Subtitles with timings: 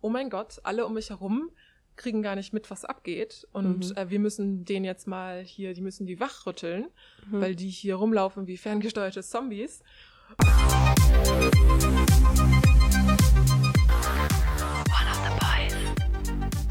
[0.00, 1.50] oh mein Gott, alle um mich herum
[1.96, 3.46] kriegen gar nicht mit, was abgeht.
[3.52, 3.96] Und Mhm.
[3.96, 6.86] äh, wir müssen den jetzt mal hier, die müssen die wachrütteln,
[7.28, 7.40] Mhm.
[7.40, 9.82] weil die hier rumlaufen wie ferngesteuerte Zombies.
[14.88, 15.74] One of the Boys,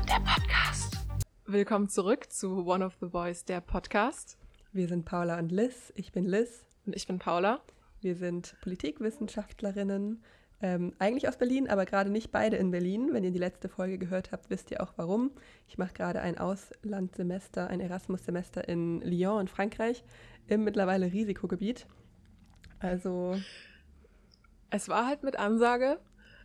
[0.07, 0.97] der Podcast.
[1.45, 4.37] Willkommen zurück zu One of the Boys, der Podcast.
[4.71, 5.91] Wir sind Paula und Liz.
[5.95, 6.65] Ich bin Liz.
[6.85, 7.61] Und ich bin Paula.
[8.01, 10.23] Wir sind Politikwissenschaftlerinnen,
[10.61, 13.09] ähm, eigentlich aus Berlin, aber gerade nicht beide in Berlin.
[13.11, 15.31] Wenn ihr die letzte Folge gehört habt, wisst ihr auch warum.
[15.67, 20.03] Ich mache gerade ein Auslandssemester, ein Erasmus-Semester in Lyon in Frankreich
[20.47, 21.87] im mittlerweile Risikogebiet.
[22.79, 23.35] Also
[24.69, 25.99] Es war halt mit Ansage.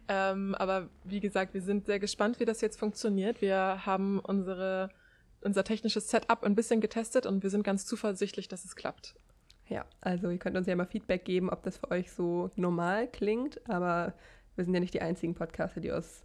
[0.09, 3.41] Ähm, aber wie gesagt, wir sind sehr gespannt, wie das jetzt funktioniert.
[3.41, 4.91] Wir haben unsere,
[5.41, 9.15] unser technisches Setup ein bisschen getestet und wir sind ganz zuversichtlich, dass es klappt.
[9.73, 13.09] Ja, also ihr könnt uns ja mal Feedback geben, ob das für euch so normal
[13.09, 13.61] klingt.
[13.69, 14.13] Aber
[14.55, 16.25] wir sind ja nicht die einzigen Podcaster, die aus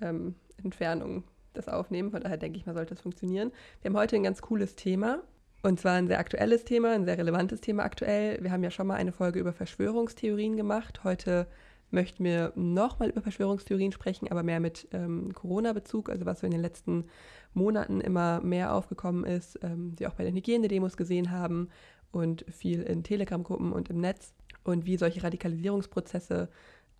[0.00, 2.10] ähm, Entfernung das aufnehmen.
[2.10, 3.52] Von daher denke ich mal, sollte das funktionieren.
[3.82, 5.22] Wir haben heute ein ganz cooles Thema.
[5.62, 8.42] Und zwar ein sehr aktuelles Thema, ein sehr relevantes Thema aktuell.
[8.42, 11.02] Wir haben ja schon mal eine Folge über Verschwörungstheorien gemacht.
[11.02, 11.48] Heute
[11.90, 16.52] möchten wir nochmal über Verschwörungstheorien sprechen, aber mehr mit ähm, Corona-Bezug, also was so in
[16.52, 17.06] den letzten
[17.54, 21.70] Monaten immer mehr aufgekommen ist, ähm, die auch bei den Hygienedemos gesehen haben
[22.10, 26.48] und viel in Telegram-Gruppen und im Netz und wie solche Radikalisierungsprozesse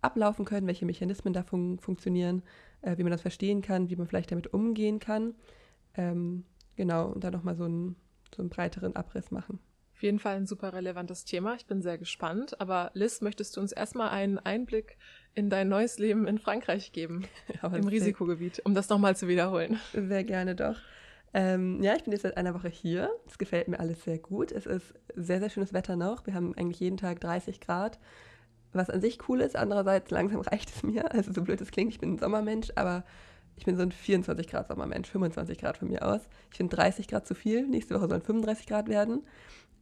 [0.01, 2.43] ablaufen können, welche Mechanismen da fun funktionieren,
[2.81, 5.35] äh, wie man das verstehen kann, wie man vielleicht damit umgehen kann.
[5.95, 7.95] Ähm, genau, und dann nochmal so einen,
[8.35, 9.59] so einen breiteren Abriss machen.
[9.99, 11.55] Auf jeden Fall ein super relevantes Thema.
[11.55, 12.61] Ich bin sehr gespannt.
[12.61, 14.97] Aber Liz, möchtest du uns erstmal einen Einblick
[15.35, 17.25] in dein neues Leben in Frankreich geben,
[17.61, 19.77] im Risikogebiet, um das nochmal zu wiederholen?
[19.91, 20.77] Sehr gerne doch.
[21.33, 23.11] Ähm, ja, ich bin jetzt seit einer Woche hier.
[23.27, 24.51] Es gefällt mir alles sehr gut.
[24.51, 26.25] Es ist sehr, sehr schönes Wetter noch.
[26.25, 27.99] Wir haben eigentlich jeden Tag 30 Grad,
[28.73, 29.55] was an sich cool ist.
[29.55, 31.11] Andererseits langsam reicht es mir.
[31.13, 33.03] Also so blöd es klingt, ich bin ein Sommermensch, aber
[33.55, 36.21] ich bin so ein 24 Grad Sommermensch, 25 Grad von mir aus.
[36.49, 37.67] Ich finde 30 Grad zu viel.
[37.67, 39.23] Nächste Woche sollen 35 Grad werden.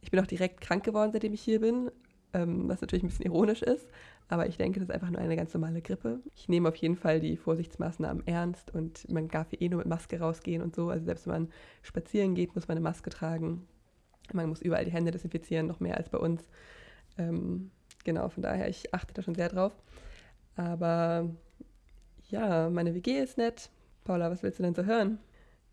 [0.02, 1.90] Ich bin auch direkt krank geworden, seitdem ich hier bin,
[2.34, 3.88] ähm, was natürlich ein bisschen ironisch ist.
[4.28, 6.20] Aber ich denke, das ist einfach nur eine ganz normale Grippe.
[6.34, 10.20] Ich nehme auf jeden Fall die Vorsichtsmaßnahmen ernst und man darf eh nur mit Maske
[10.20, 10.90] rausgehen und so.
[10.90, 11.52] Also selbst wenn man
[11.82, 13.66] spazieren geht, muss man eine Maske tragen.
[14.32, 16.46] Man muss überall die Hände desinfizieren, noch mehr als bei uns.
[17.16, 17.70] Ähm,
[18.04, 19.72] genau, von daher, ich achte da schon sehr drauf.
[20.56, 21.30] Aber
[22.28, 23.70] ja, meine WG ist nett.
[24.04, 25.18] Paula, was willst du denn so hören?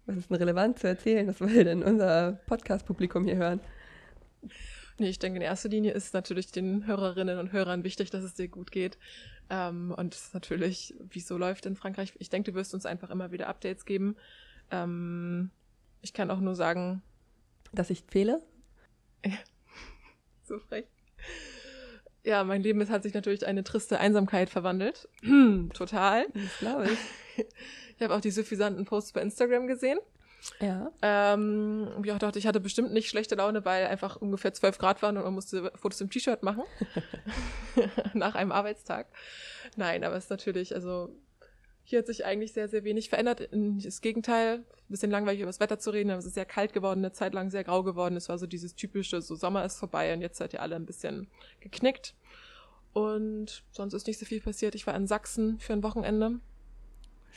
[0.06, 1.28] Was ist denn relevant zu erzählen?
[1.28, 3.60] Was will denn unser Podcast-Publikum hier hören?
[4.98, 8.34] Nee, ich denke, in erster Linie ist natürlich den Hörerinnen und Hörern wichtig, dass es
[8.34, 8.98] dir gut geht.
[9.50, 12.14] Ähm, und natürlich, wie es so läuft in Frankreich.
[12.18, 14.16] Ich denke, du wirst uns einfach immer wieder Updates geben.
[14.72, 15.52] Ähm,
[16.02, 17.02] ich kann auch nur sagen,
[17.74, 18.42] Dass ich fehle?
[20.44, 20.86] so frech.
[22.24, 25.10] Ja, mein Leben ist, hat sich natürlich in eine triste Einsamkeit verwandelt.
[25.74, 26.26] Total.
[26.34, 27.00] Das glaube ich.
[27.98, 30.00] Ich habe auch die suffisanten Posts bei Instagram gesehen.
[30.60, 30.92] Ja.
[31.02, 35.18] Ähm, auch dachte, ich hatte bestimmt nicht schlechte Laune, weil einfach ungefähr 12 Grad waren
[35.18, 36.64] und man musste Fotos im T-Shirt machen.
[38.14, 39.08] Nach einem Arbeitstag.
[39.76, 41.10] Nein, aber es ist natürlich, also
[41.84, 43.48] hier hat sich eigentlich sehr, sehr wenig verändert.
[43.52, 46.74] Das Gegenteil, ein bisschen langweilig über das Wetter zu reden, aber es ist sehr kalt
[46.74, 48.16] geworden, eine Zeit lang sehr grau geworden.
[48.16, 50.86] Es war so dieses typische, so Sommer ist vorbei und jetzt seid ihr alle ein
[50.86, 51.28] bisschen
[51.60, 52.16] geknickt.
[52.94, 54.74] Und sonst ist nicht so viel passiert.
[54.74, 56.40] Ich war in Sachsen für ein Wochenende.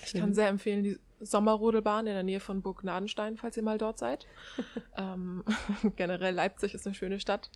[0.04, 3.78] Ich kann sehr empfehlen, die Sommerrodelbahn in der Nähe von Burg Nadenstein, falls ihr mal
[3.78, 4.26] dort seid.
[4.96, 5.44] ähm,
[5.96, 7.50] generell Leipzig ist eine schöne Stadt.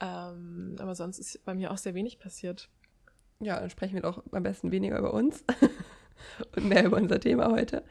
[0.00, 2.68] Ähm, aber sonst ist bei mir auch sehr wenig passiert.
[3.40, 5.44] Ja, dann sprechen wir doch am besten weniger über uns
[6.56, 7.84] und mehr über unser Thema heute.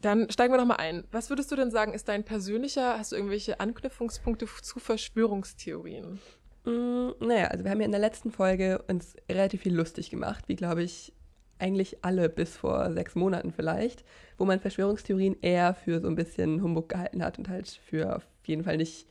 [0.00, 1.04] Dann steigen wir noch mal ein.
[1.10, 6.20] Was würdest du denn sagen, ist dein persönlicher, hast du irgendwelche Anknüpfungspunkte zu Verschwörungstheorien?
[6.64, 10.48] Mm, naja, also wir haben ja in der letzten Folge uns relativ viel lustig gemacht,
[10.48, 11.12] wie glaube ich
[11.58, 14.04] eigentlich alle bis vor sechs Monaten vielleicht,
[14.38, 18.26] wo man Verschwörungstheorien eher für so ein bisschen Humbug gehalten hat und halt für auf
[18.44, 19.06] jeden Fall nicht,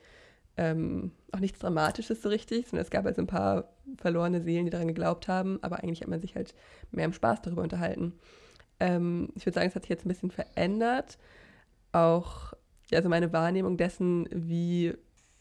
[0.58, 4.66] ähm, auch nichts Dramatisches so richtig, sondern es gab halt so ein paar verlorene Seelen,
[4.66, 6.54] die daran geglaubt haben, aber eigentlich hat man sich halt
[6.92, 8.14] mehr im Spaß darüber unterhalten.
[8.80, 11.18] Ähm, ich würde sagen, es hat sich jetzt ein bisschen verändert.
[11.92, 12.54] Auch,
[12.92, 14.94] also meine Wahrnehmung dessen, wie,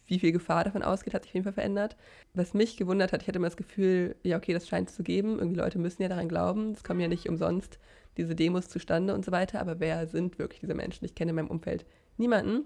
[0.07, 1.97] wie viel Gefahr davon ausgeht, hat sich auf jeden Fall verändert.
[2.35, 5.03] Was mich gewundert hat, ich hatte immer das Gefühl, ja, okay, das scheint es zu
[5.03, 5.39] geben.
[5.39, 6.73] Irgendwie Leute müssen ja daran glauben.
[6.73, 7.79] Es kommen ja nicht umsonst
[8.17, 9.61] diese Demos zustande und so weiter.
[9.61, 11.05] Aber wer sind wirklich diese Menschen?
[11.05, 11.85] Ich kenne in meinem Umfeld
[12.17, 12.65] niemanden.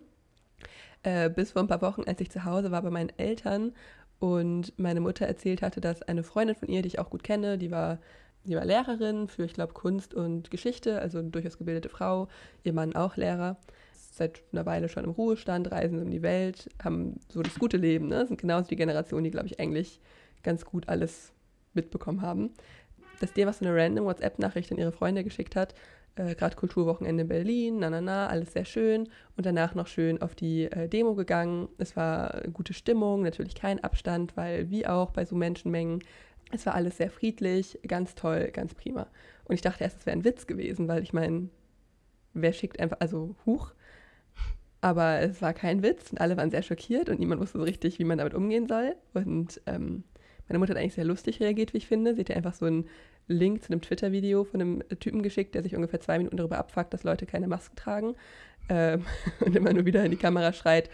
[1.02, 3.72] Äh, bis vor ein paar Wochen, als ich zu Hause war bei meinen Eltern
[4.18, 7.56] und meine Mutter erzählt hatte, dass eine Freundin von ihr, die ich auch gut kenne,
[7.56, 7.98] die war,
[8.44, 12.28] die war Lehrerin für, ich glaube, Kunst und Geschichte, also eine durchaus gebildete Frau,
[12.64, 13.56] ihr Mann auch Lehrer,
[14.18, 18.08] seit einer Weile schon im Ruhestand, reisen um die Welt, haben so das gute Leben,
[18.08, 18.26] ne?
[18.26, 20.00] sind genauso die Generation, die, glaube ich, eigentlich
[20.42, 21.32] ganz gut alles
[21.74, 22.50] mitbekommen haben.
[23.20, 25.74] dass die einfach so eine random WhatsApp-Nachricht an ihre Freunde geschickt hat.
[26.16, 29.08] Äh, Gerade Kulturwochenende in Berlin, na na na, alles sehr schön.
[29.36, 31.68] Und danach noch schön auf die äh, Demo gegangen.
[31.78, 36.02] Es war gute Stimmung, natürlich kein Abstand, weil wie auch bei so Menschenmengen,
[36.52, 39.06] es war alles sehr friedlich, ganz toll, ganz prima.
[39.44, 41.48] Und ich dachte erst, es wäre ein Witz gewesen, weil ich meine,
[42.34, 43.72] wer schickt einfach, also Huch.
[44.80, 47.98] Aber es war kein Witz und alle waren sehr schockiert und niemand wusste so richtig,
[47.98, 48.94] wie man damit umgehen soll.
[49.12, 50.04] Und ähm,
[50.48, 52.14] meine Mutter hat eigentlich sehr lustig reagiert, wie ich finde.
[52.14, 52.88] Sie hat ja einfach so einen
[53.26, 56.94] Link zu einem Twitter-Video von einem Typen geschickt, der sich ungefähr zwei Minuten darüber abfuckt,
[56.94, 58.14] dass Leute keine Maske tragen.
[58.68, 59.04] Ähm,
[59.40, 60.90] und immer nur wieder in die Kamera schreit,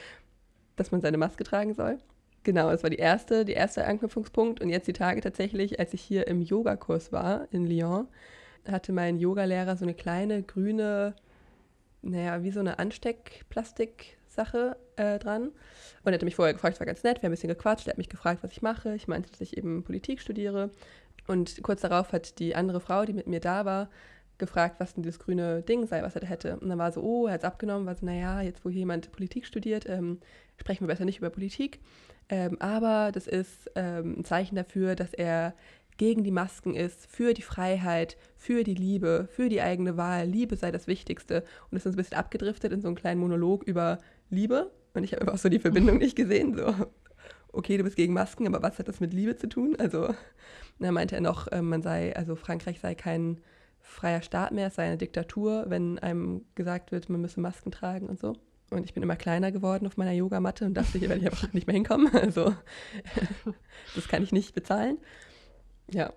[0.77, 1.99] dass man seine Maske tragen soll.
[2.43, 4.61] Genau, das war die erste, der erste Anknüpfungspunkt.
[4.61, 8.09] Und jetzt die Tage tatsächlich, als ich hier im Yogakurs war in Lyon,
[8.67, 11.15] hatte mein Yogalehrer so eine kleine grüne,
[12.05, 15.49] naja, wie so eine Ansteckplastik-Sache äh, dran.
[15.49, 15.55] Und
[16.05, 17.93] er hatte mich vorher gefragt, es war ganz nett, wir haben ein bisschen gequatscht, er
[17.93, 18.95] hat mich gefragt, was ich mache.
[18.95, 20.71] Ich meinte, dass ich eben Politik studiere.
[21.27, 23.89] Und kurz darauf hat die andere Frau, die mit mir da war,
[24.39, 26.59] gefragt, was denn dieses grüne Ding sei, was er da hätte.
[26.59, 28.81] Und dann war so, oh, er hat es abgenommen, war so, naja, jetzt wo hier
[28.81, 30.21] jemand Politik studiert, ähm,
[30.57, 31.81] sprechen wir besser nicht über Politik.
[32.29, 35.55] Ähm, aber das ist ähm, ein Zeichen dafür, dass er
[35.97, 40.27] gegen die Masken ist, für die Freiheit, für die Liebe, für die eigene Wahl.
[40.27, 41.45] Liebe sei das Wichtigste.
[41.71, 43.99] Und ist uns ein bisschen abgedriftet in so einen kleinen Monolog über
[44.31, 44.73] Liebe.
[44.95, 46.55] Und ich habe einfach so die Verbindung nicht gesehen.
[46.55, 46.75] So,
[47.53, 49.77] okay, du bist gegen Masken, aber was hat das mit Liebe zu tun?
[49.79, 50.15] Also,
[50.79, 53.41] dann meinte er noch, äh, man sei, also Frankreich sei kein
[53.81, 58.09] freier Staat mehr, es sei eine Diktatur, wenn einem gesagt wird, man müsse Masken tragen
[58.09, 58.35] und so.
[58.71, 61.53] Und ich bin immer kleiner geworden auf meiner Yogamatte und dachte, hier werde ich einfach
[61.53, 62.11] nicht mehr hinkommen.
[62.15, 62.55] Also,
[63.95, 64.99] das kann ich nicht bezahlen.
[65.91, 66.13] Ja,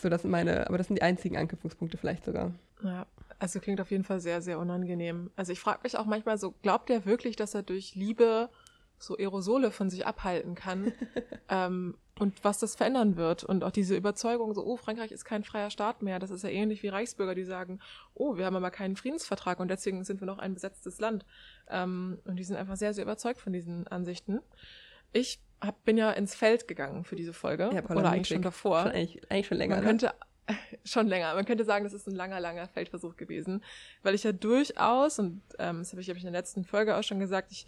[0.00, 2.52] so das sind meine, aber das sind die einzigen Anknüpfungspunkte vielleicht sogar.
[2.82, 3.06] Ja,
[3.38, 5.30] also klingt auf jeden Fall sehr, sehr unangenehm.
[5.36, 8.50] Also ich frage mich auch manchmal so, glaubt er wirklich, dass er durch Liebe
[8.98, 10.92] so Aerosole von sich abhalten kann
[11.48, 15.42] ähm, und was das verändern wird und auch diese Überzeugung so, oh, Frankreich ist kein
[15.42, 16.18] freier Staat mehr.
[16.18, 17.80] Das ist ja ähnlich wie Reichsbürger, die sagen,
[18.14, 21.24] oh, wir haben aber keinen Friedensvertrag und deswegen sind wir noch ein besetztes Land.
[21.68, 24.40] Ähm, und die sind einfach sehr, sehr überzeugt von diesen Ansichten.
[25.12, 27.70] Ich hab, bin ja ins Feld gegangen für diese Folge.
[27.72, 28.82] Ja, Paula, oder eigentlich schon davor.
[28.82, 29.76] Schon, eigentlich, eigentlich schon länger.
[29.76, 29.90] Man ne?
[29.90, 30.14] könnte
[30.84, 31.34] schon länger.
[31.34, 33.62] Man könnte sagen, das ist ein langer, langer Feldversuch gewesen,
[34.02, 36.96] weil ich ja durchaus und ähm, das habe ich, hab ich in der letzten Folge
[36.96, 37.66] auch schon gesagt, ich,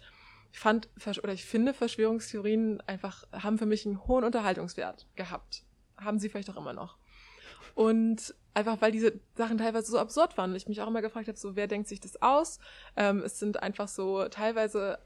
[0.51, 0.87] fand
[1.21, 5.63] oder ich finde Verschwörungstheorien einfach haben für mich einen hohen Unterhaltungswert gehabt,
[5.97, 6.97] haben sie vielleicht auch immer noch.
[7.73, 11.37] Und einfach weil diese Sachen teilweise so absurd waren ich mich auch immer gefragt habe,
[11.37, 12.59] so wer denkt sich das aus?
[12.95, 14.99] Ähm, es sind einfach so teilweise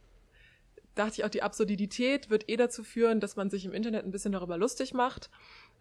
[1.00, 4.12] dachte ich auch, die Absurdität wird eh dazu führen, dass man sich im Internet ein
[4.12, 5.30] bisschen darüber lustig macht.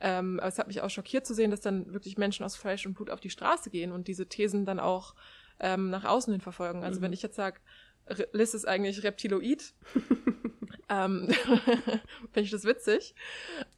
[0.00, 2.86] Ähm, aber es hat mich auch schockiert zu sehen, dass dann wirklich Menschen aus Fleisch
[2.86, 5.14] und Blut auf die Straße gehen und diese Thesen dann auch
[5.60, 6.84] ähm, nach außen hin verfolgen.
[6.84, 7.04] Also mhm.
[7.04, 7.58] wenn ich jetzt sage,
[8.32, 9.74] Liz ist eigentlich Reptiloid,
[10.88, 11.28] ähm,
[12.32, 13.14] finde ich das witzig.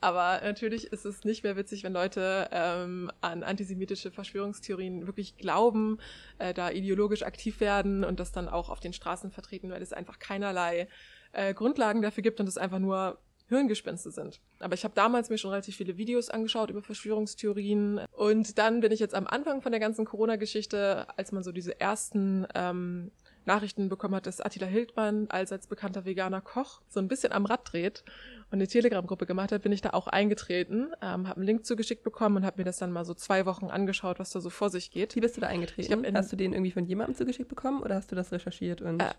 [0.01, 5.99] Aber natürlich ist es nicht mehr witzig, wenn Leute ähm, an antisemitische Verschwörungstheorien wirklich glauben,
[6.39, 9.93] äh, da ideologisch aktiv werden und das dann auch auf den Straßen vertreten, weil es
[9.93, 10.89] einfach keinerlei
[11.33, 13.19] äh, Grundlagen dafür gibt und es einfach nur
[13.51, 14.41] Hirngespinste sind.
[14.61, 18.93] Aber ich habe damals mir schon relativ viele Videos angeschaut über Verschwörungstheorien und dann bin
[18.93, 23.11] ich jetzt am Anfang von der ganzen Corona-Geschichte, als man so diese ersten ähm,
[23.47, 27.73] Nachrichten bekommen hat, dass Attila Hildmann allseits bekannter veganer Koch so ein bisschen am Rad
[27.73, 28.05] dreht
[28.51, 32.05] und eine Telegram-Gruppe gemacht hat, bin ich da auch eingetreten, ähm, habe einen Link zugeschickt
[32.05, 34.71] bekommen und habe mir das dann mal so zwei Wochen angeschaut, was da so vor
[34.71, 35.17] sich geht.
[35.17, 36.07] Wie bist du da eingetreten?
[36.15, 39.01] hast du den irgendwie von jemandem zugeschickt bekommen oder hast du das recherchiert und?
[39.01, 39.11] Äh,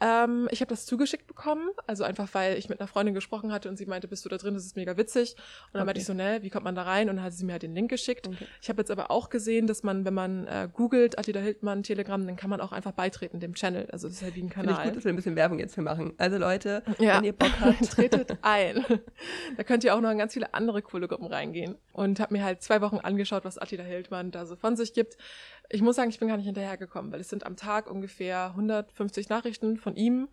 [0.00, 3.68] ähm, ich habe das zugeschickt bekommen, also einfach weil ich mit einer Freundin gesprochen hatte
[3.68, 5.34] und sie meinte, bist du da drin, das ist mega witzig.
[5.36, 5.86] Und dann okay.
[5.86, 7.10] meinte ich so, ne, wie kommt man da rein?
[7.10, 8.26] Und dann hat sie mir halt den Link geschickt.
[8.26, 8.46] Okay.
[8.62, 12.26] Ich habe jetzt aber auch gesehen, dass man, wenn man äh, googelt, Attila Hildmann, Telegram,
[12.26, 13.88] dann kann man auch einfach beitreten dem Channel.
[13.92, 14.74] Also das ist halt wie ein Kanal.
[14.74, 16.14] Finde ich gut, dass wir ein bisschen Werbung jetzt für machen.
[16.16, 17.16] Also Leute, ja.
[17.16, 18.84] wenn ihr Bock habt, tretet ein.
[19.56, 21.76] da könnt ihr auch noch in ganz viele andere coole Gruppen reingehen.
[21.92, 25.18] Und habe mir halt zwei Wochen angeschaut, was Attila Hildmann da so von sich gibt.
[25.70, 29.28] Ich muss sagen, ich bin gar nicht hinterhergekommen, weil es sind am Tag ungefähr 150
[29.28, 30.28] Nachrichten von ihm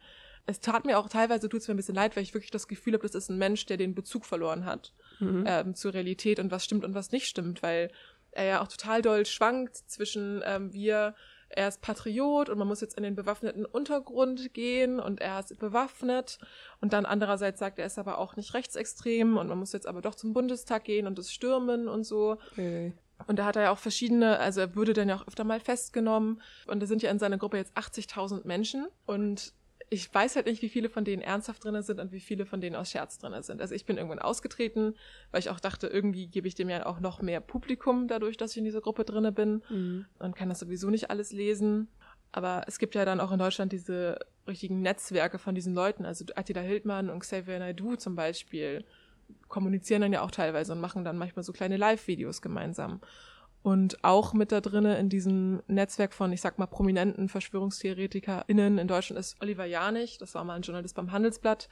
[0.48, 2.70] es tat mir auch teilweise, tut es mir ein bisschen leid, weil ich wirklich das
[2.70, 5.44] Gefühl habe, das ist ein Mensch, der den Bezug verloren hat mhm.
[5.46, 7.92] ähm, zur Realität und was stimmt und was nicht stimmt, weil
[8.32, 11.16] er ja auch total doll schwankt zwischen ähm, wir,
[11.50, 15.60] er ist Patriot und man muss jetzt in den bewaffneten Untergrund gehen und er ist
[15.60, 16.40] bewaffnet
[16.80, 20.02] und dann andererseits sagt er ist aber auch nicht rechtsextrem und man muss jetzt aber
[20.02, 22.38] doch zum Bundestag gehen und es stürmen und so.
[22.52, 22.94] Okay.
[23.26, 25.60] Und da hat er ja auch verschiedene, also er wurde dann ja auch öfter mal
[25.60, 26.42] festgenommen.
[26.68, 28.88] Und da sind ja in seiner Gruppe jetzt 80.000 Menschen.
[29.06, 29.54] Und
[29.90, 32.60] ich weiß halt nicht, wie viele von denen ernsthaft drin sind und wie viele von
[32.60, 33.62] denen aus Scherz drin sind.
[33.62, 34.96] Also ich bin irgendwann ausgetreten,
[35.32, 38.52] weil ich auch dachte, irgendwie gebe ich dem ja auch noch mehr Publikum dadurch, dass
[38.52, 40.06] ich in dieser Gruppe drinne bin mhm.
[40.20, 41.88] und kann das sowieso nicht alles lesen.
[42.34, 46.26] Aber es gibt ja dann auch in Deutschland diese richtigen Netzwerke von diesen Leuten, also
[46.36, 48.84] Attila Hildmann und Xavier Naidoo zum Beispiel.
[49.48, 53.02] Kommunizieren dann ja auch teilweise und machen dann manchmal so kleine Live-Videos gemeinsam.
[53.64, 58.88] Und auch mit da drinne in diesem Netzwerk von, ich sag mal, prominenten VerschwörungstheoretikerInnen in
[58.88, 61.68] Deutschland ist Oliver Janich, das war mal ein Journalist beim Handelsblatt.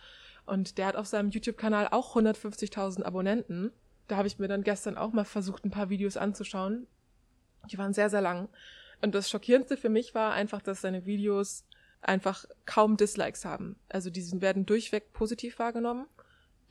[0.45, 3.71] Und der hat auf seinem YouTube-Kanal auch 150.000 Abonnenten.
[4.07, 6.87] Da habe ich mir dann gestern auch mal versucht, ein paar Videos anzuschauen.
[7.71, 8.49] Die waren sehr, sehr lang.
[9.01, 11.65] Und das Schockierendste für mich war einfach, dass seine Videos
[12.01, 13.77] einfach kaum Dislikes haben.
[13.89, 16.07] Also die werden durchweg positiv wahrgenommen.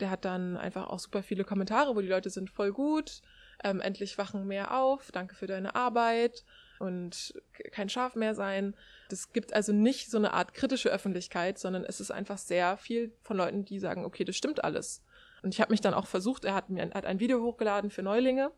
[0.00, 3.22] Der hat dann einfach auch super viele Kommentare, wo die Leute sind voll gut,
[3.62, 6.44] ähm, endlich wachen mehr auf, danke für deine Arbeit
[6.78, 7.34] und
[7.70, 8.74] kein Schaf mehr sein.
[9.08, 13.12] Das gibt also nicht so eine Art kritische Öffentlichkeit, sondern es ist einfach sehr viel
[13.22, 15.02] von Leuten, die sagen, okay, das stimmt alles.
[15.42, 18.02] Und ich habe mich dann auch versucht, er hat mir hat ein Video hochgeladen für
[18.02, 18.50] Neulinge.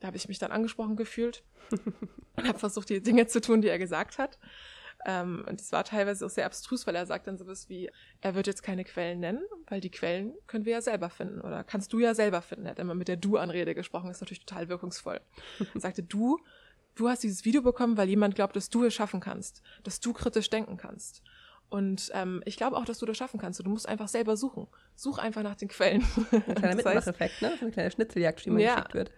[0.00, 1.44] Da habe ich mich dann angesprochen gefühlt
[2.36, 4.38] und habe versucht, die Dinge zu tun, die er gesagt hat.
[5.04, 7.90] Ähm, und es war teilweise auch sehr abstrus, weil er sagt dann sowas wie,
[8.20, 11.64] er wird jetzt keine Quellen nennen, weil die Quellen können wir ja selber finden oder
[11.64, 12.66] kannst du ja selber finden.
[12.66, 15.20] Er hat immer mit der Du-Anrede gesprochen, ist natürlich total wirkungsvoll.
[15.74, 16.38] Er sagte, du,
[16.94, 20.12] du hast dieses Video bekommen, weil jemand glaubt, dass du es schaffen kannst, dass du
[20.12, 21.22] kritisch denken kannst.
[21.68, 23.58] Und ähm, ich glaube auch, dass du das schaffen kannst.
[23.58, 24.66] Du musst einfach selber suchen.
[24.94, 26.04] Such einfach nach den Quellen.
[26.30, 27.54] Ein kleiner Mitmacheffekt, ne?
[27.58, 29.10] So eine kleine Schnitzeljagd, die man ja, geschickt wird.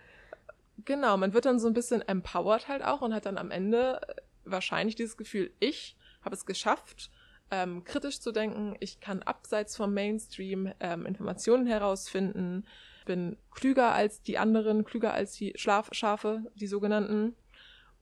[0.85, 4.01] Genau, man wird dann so ein bisschen empowered halt auch und hat dann am Ende
[4.45, 7.11] wahrscheinlich dieses Gefühl, ich habe es geschafft,
[7.51, 12.67] ähm, kritisch zu denken, ich kann abseits vom Mainstream ähm, Informationen herausfinden,
[13.05, 17.37] bin klüger als die anderen, klüger als die Schlaf Schafe, die sogenannten.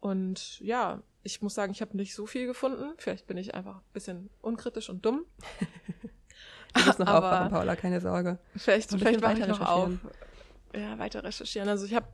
[0.01, 2.93] Und ja, ich muss sagen, ich habe nicht so viel gefunden.
[2.99, 5.25] Vielleicht bin ich einfach ein bisschen unkritisch und dumm.
[6.75, 8.39] du musst noch aufwachen, Paula, keine Sorge.
[8.57, 9.91] Vielleicht, vielleicht wache ich noch auf.
[10.75, 11.69] Ja, weiter recherchieren.
[11.69, 12.07] Also ich habe,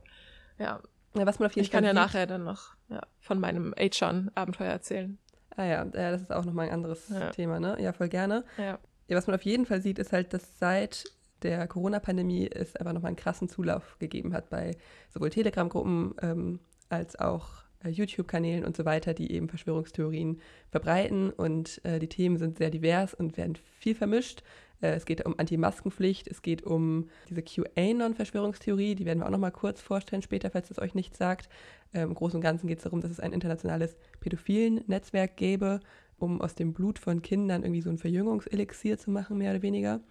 [0.57, 0.81] ja,
[1.15, 3.73] ja, was man auf jeden ich Fall kann ja nachher dann noch ja, von meinem
[3.77, 5.17] Achan-Abenteuer erzählen.
[5.55, 7.31] Ah ja, das ist auch nochmal ein anderes ja.
[7.31, 7.77] Thema, ne?
[7.79, 8.45] Ja, voll gerne.
[8.57, 8.79] Ja.
[9.07, 9.17] ja.
[9.17, 11.03] Was man auf jeden Fall sieht, ist halt, dass seit
[11.41, 14.77] der Corona-Pandemie es einfach nochmal einen krassen Zulauf gegeben hat bei
[15.09, 21.31] sowohl Telegram-Gruppen ähm, als auch äh, YouTube-Kanälen und so weiter, die eben Verschwörungstheorien verbreiten.
[21.31, 24.43] Und äh, die Themen sind sehr divers und werden viel vermischt.
[24.81, 29.39] Äh, es geht um Anti-Maskenpflicht, es geht um diese QAnon-Verschwörungstheorie, die werden wir auch noch
[29.39, 31.49] mal kurz vorstellen später, falls es euch nichts sagt.
[31.93, 35.79] Ähm, Im Großen und Ganzen geht es darum, dass es ein internationales pädophilen Netzwerk gäbe,
[36.17, 40.01] um aus dem Blut von Kindern irgendwie so ein Verjüngungselixier zu machen, mehr oder weniger.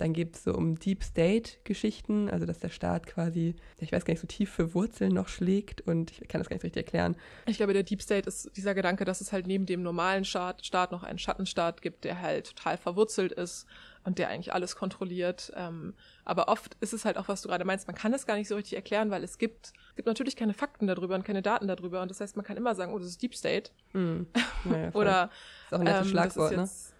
[0.00, 4.12] Dann geht es so um Deep State-Geschichten, also dass der Staat quasi, ich weiß gar
[4.12, 7.16] nicht, so tief für Wurzeln noch schlägt und ich kann das gar nicht richtig erklären.
[7.44, 10.90] Ich glaube, der Deep State ist dieser Gedanke, dass es halt neben dem normalen Staat
[10.90, 13.66] noch einen Schattenstaat gibt, der halt total verwurzelt ist
[14.04, 15.52] und der eigentlich alles kontrolliert.
[15.56, 18.36] Ähm, aber oft ist es halt auch, was du gerade meinst, man kann es gar
[18.36, 21.68] nicht so richtig erklären, weil es gibt, gibt natürlich keine Fakten darüber und keine Daten
[21.68, 22.00] darüber.
[22.02, 23.70] Und das heißt, man kann immer sagen, oh, das ist Deep State.
[23.92, 24.26] Mm.
[24.66, 26.62] Naja, oder das ist auch ein nettes ähm, Schlagwort, ne?
[26.62, 26.94] jetzt,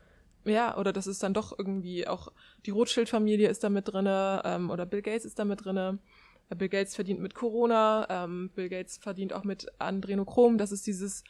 [0.44, 0.52] ne?
[0.52, 2.32] Ja, oder das ist dann doch irgendwie auch
[2.66, 5.98] die Rothschild-Familie ist da mit drinne ähm, oder Bill Gates ist da mit drinne.
[6.56, 10.58] Bill Gates verdient mit Corona, ähm, Bill Gates verdient auch mit Adrenochrom.
[10.58, 11.22] Das ist dieses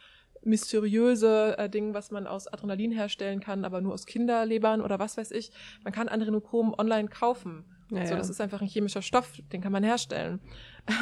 [0.42, 5.16] mysteriöse äh, Ding, was man aus Adrenalin herstellen kann, aber nur aus Kinderlebern oder was
[5.16, 5.52] weiß ich.
[5.84, 7.64] Man kann Adrenochrom online kaufen.
[7.90, 10.40] Ja, so, das ist einfach ein chemischer Stoff, den kann man herstellen.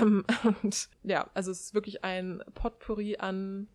[0.00, 0.25] Ähm,
[0.62, 3.68] und ja, also es ist wirklich ein Potpourri an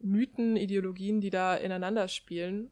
[0.00, 2.70] Mythen, Ideologien, die da ineinander spielen.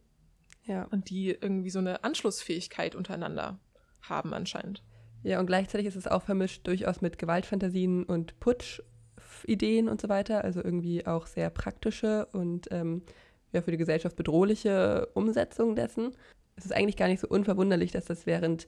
[0.64, 0.84] Ja.
[0.84, 3.58] Und die irgendwie so eine Anschlussfähigkeit untereinander
[4.02, 4.84] haben anscheinend.
[5.22, 8.80] Ja, und gleichzeitig ist es auch vermischt durchaus mit Gewaltfantasien und Putsch
[9.46, 13.02] Ideen und so weiter, also irgendwie auch sehr praktische und ähm,
[13.52, 16.12] ja, für die Gesellschaft bedrohliche Umsetzung dessen.
[16.56, 18.66] Es ist eigentlich gar nicht so unverwunderlich, dass das während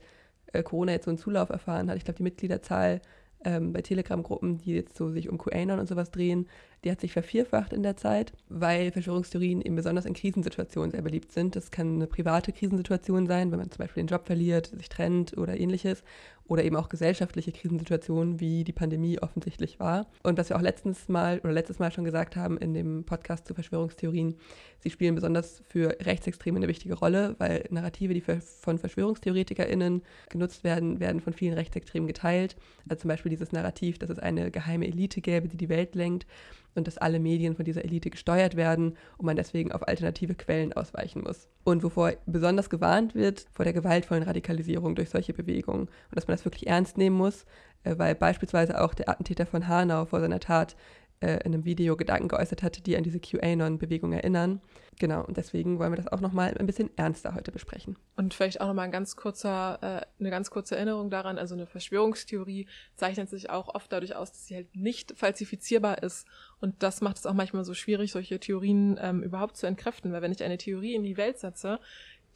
[0.53, 1.97] äh, Corona jetzt so einen Zulauf erfahren hat.
[1.97, 3.01] Ich glaube, die Mitgliederzahl
[3.45, 6.47] ähm, bei Telegram-Gruppen, die jetzt so sich um QAnon und sowas drehen,
[6.85, 11.33] die hat sich vervierfacht in der Zeit, weil Verschwörungstheorien eben besonders in Krisensituationen sehr beliebt
[11.33, 11.57] sind.
[11.57, 15.37] Das kann eine private Krisensituation sein, wenn man zum Beispiel den Job verliert, sich trennt
[15.37, 16.03] oder ähnliches.
[16.51, 20.09] Oder eben auch gesellschaftliche Krisensituationen, wie die Pandemie offensichtlich war.
[20.25, 23.47] Und was wir auch letztens mal oder letztes Mal schon gesagt haben in dem Podcast
[23.47, 24.35] zu Verschwörungstheorien,
[24.81, 30.99] sie spielen besonders für Rechtsextreme eine wichtige Rolle, weil Narrative, die von VerschwörungstheoretikerInnen genutzt werden,
[30.99, 32.57] werden von vielen Rechtsextremen geteilt.
[32.89, 36.27] Also zum Beispiel dieses Narrativ, dass es eine geheime Elite gäbe, die die Welt lenkt
[36.75, 40.73] und dass alle Medien von dieser Elite gesteuert werden und man deswegen auf alternative Quellen
[40.73, 41.49] ausweichen muss.
[41.65, 46.37] Und wovor besonders gewarnt wird, vor der gewaltvollen Radikalisierung durch solche Bewegungen und dass man
[46.37, 47.45] das wirklich ernst nehmen muss,
[47.85, 50.77] äh, weil beispielsweise auch der Attentäter von Hanau vor seiner Tat
[51.21, 54.61] äh, in einem Video Gedanken geäußert hatte, die an diese QAnon-Bewegung erinnern.
[54.99, 57.97] Genau, und deswegen wollen wir das auch nochmal ein bisschen ernster heute besprechen.
[58.17, 61.67] Und vielleicht auch nochmal ein ganz kurzer, äh, eine ganz kurze Erinnerung daran, also eine
[61.67, 66.27] Verschwörungstheorie zeichnet sich auch oft dadurch aus, dass sie halt nicht falsifizierbar ist.
[66.61, 70.23] Und das macht es auch manchmal so schwierig, solche Theorien ähm, überhaupt zu entkräften, weil
[70.23, 71.81] wenn ich eine Theorie in die Welt setze,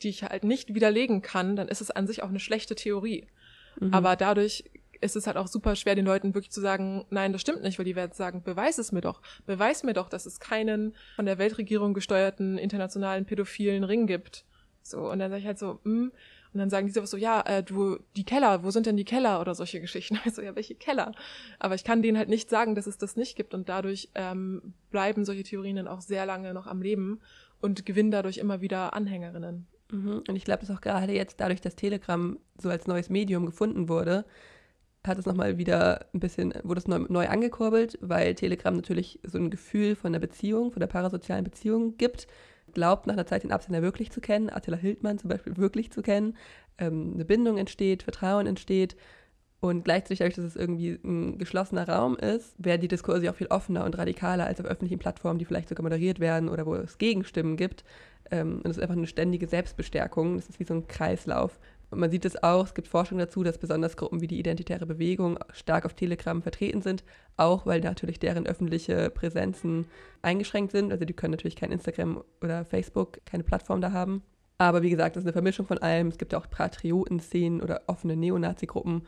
[0.03, 3.26] die ich halt nicht widerlegen kann, dann ist es an sich auch eine schlechte Theorie.
[3.81, 3.95] Mhm.
[3.95, 4.64] Aber dadurch
[5.05, 7.79] ist es halt auch super schwer, den Leuten wirklich zu sagen, nein, das stimmt nicht,
[7.79, 9.21] weil die werden sagen, beweis es mir doch.
[9.47, 14.45] Beweis mir doch, dass es keinen von der Weltregierung gesteuerten internationalen pädophilen Ring gibt.
[14.83, 16.13] So, und dann sage ich halt so, hm.
[16.53, 19.05] Und dann sagen die sowas so, ja, äh, du, die Keller, wo sind denn die
[19.05, 20.21] Keller oder solche Geschichten?
[20.25, 21.13] Also, ja, welche Keller?
[21.59, 24.75] Aber ich kann denen halt nicht sagen, dass es das nicht gibt und dadurch ähm,
[24.93, 27.21] bleiben solche Theorien dann auch sehr lange noch am Leben
[27.61, 29.67] und gewinnen dadurch immer wieder Anhängerinnen.
[29.91, 30.23] Mhm.
[30.29, 33.89] Und ich glaube, dass auch gerade jetzt, dadurch, dass Telegram so als neues Medium gefunden
[33.89, 34.25] wurde,
[35.07, 39.39] hat es nochmal wieder ein bisschen, wurde es neu, neu angekurbelt, weil Telegram natürlich so
[39.39, 42.27] ein Gefühl von einer Beziehung, von der parasozialen Beziehung gibt.
[42.73, 46.03] Glaubt nach einer Zeit den Absender wirklich zu kennen, Attila Hildmann zum Beispiel wirklich zu
[46.03, 46.37] kennen.
[46.79, 48.97] Ähm, eine Bindung entsteht, Vertrauen entsteht.
[49.61, 53.47] Und gleichzeitig dadurch, dass es irgendwie ein geschlossener Raum ist, werden die Diskurse auch viel
[53.47, 56.99] offener und radikaler als auf öffentlichen Plattformen, die vielleicht sogar moderiert werden oder wo es
[56.99, 57.83] Gegenstimmen gibt.
[58.31, 60.37] Ähm, und es ist einfach eine ständige Selbstbestärkung.
[60.37, 61.59] Das ist wie so ein Kreislauf.
[61.95, 64.85] Und man sieht es auch, es gibt Forschung dazu, dass besonders Gruppen wie die Identitäre
[64.85, 67.05] Bewegung stark auf Telegram vertreten sind,
[67.37, 69.87] auch weil natürlich deren öffentliche Präsenzen
[70.21, 70.91] eingeschränkt sind.
[70.91, 74.23] Also die können natürlich kein Instagram oder Facebook, keine Plattform da haben.
[74.59, 76.09] Aber wie gesagt, das ist eine Vermischung von allem.
[76.09, 79.03] Es gibt auch Patrioten-Szenen oder offene Neonazi-Gruppen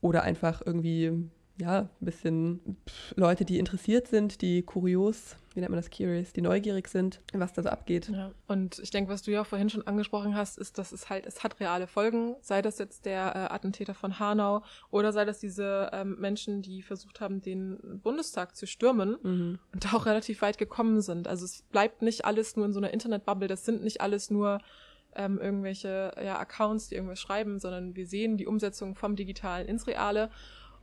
[0.00, 1.28] oder einfach irgendwie
[1.62, 2.76] ja, ein bisschen
[3.14, 7.52] Leute, die interessiert sind, die kurios, wie nennt man das, curious, die neugierig sind, was
[7.52, 8.08] da so abgeht.
[8.08, 8.32] Ja.
[8.48, 11.24] Und ich denke, was du ja auch vorhin schon angesprochen hast, ist, dass es halt,
[11.24, 15.38] es hat reale Folgen, sei das jetzt der äh, Attentäter von Hanau oder sei das
[15.38, 19.58] diese ähm, Menschen, die versucht haben, den Bundestag zu stürmen Mhm.
[19.72, 21.28] und da auch relativ weit gekommen sind.
[21.28, 24.58] Also es bleibt nicht alles nur in so einer Internetbubble, das sind nicht alles nur
[25.14, 29.86] ähm, irgendwelche ja, Accounts, die irgendwas schreiben, sondern wir sehen die Umsetzung vom Digitalen ins
[29.86, 30.30] Reale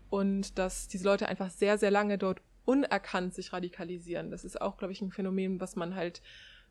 [0.10, 4.32] und dass diese Leute einfach sehr, sehr lange dort unerkannt sich radikalisieren.
[4.32, 6.22] Das ist auch, glaube ich, ein Phänomen, was man halt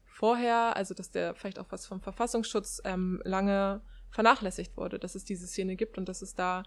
[0.05, 3.81] vorher, also dass der vielleicht auch was vom Verfassungsschutz ähm, lange
[4.11, 6.63] vernachlässigt wurde, dass es diese Szene gibt und dass es da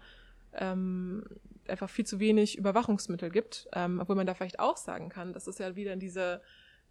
[0.54, 1.24] ähm,
[1.66, 5.46] einfach viel zu wenig Überwachungsmittel gibt, ähm, obwohl man da vielleicht auch sagen kann, dass
[5.46, 6.42] es ja wieder in diese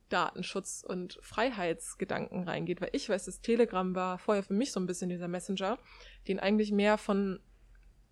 [0.09, 4.85] Datenschutz- und Freiheitsgedanken reingeht, weil ich weiß, das Telegram war vorher für mich so ein
[4.85, 5.77] bisschen dieser Messenger,
[6.27, 7.39] den eigentlich mehr von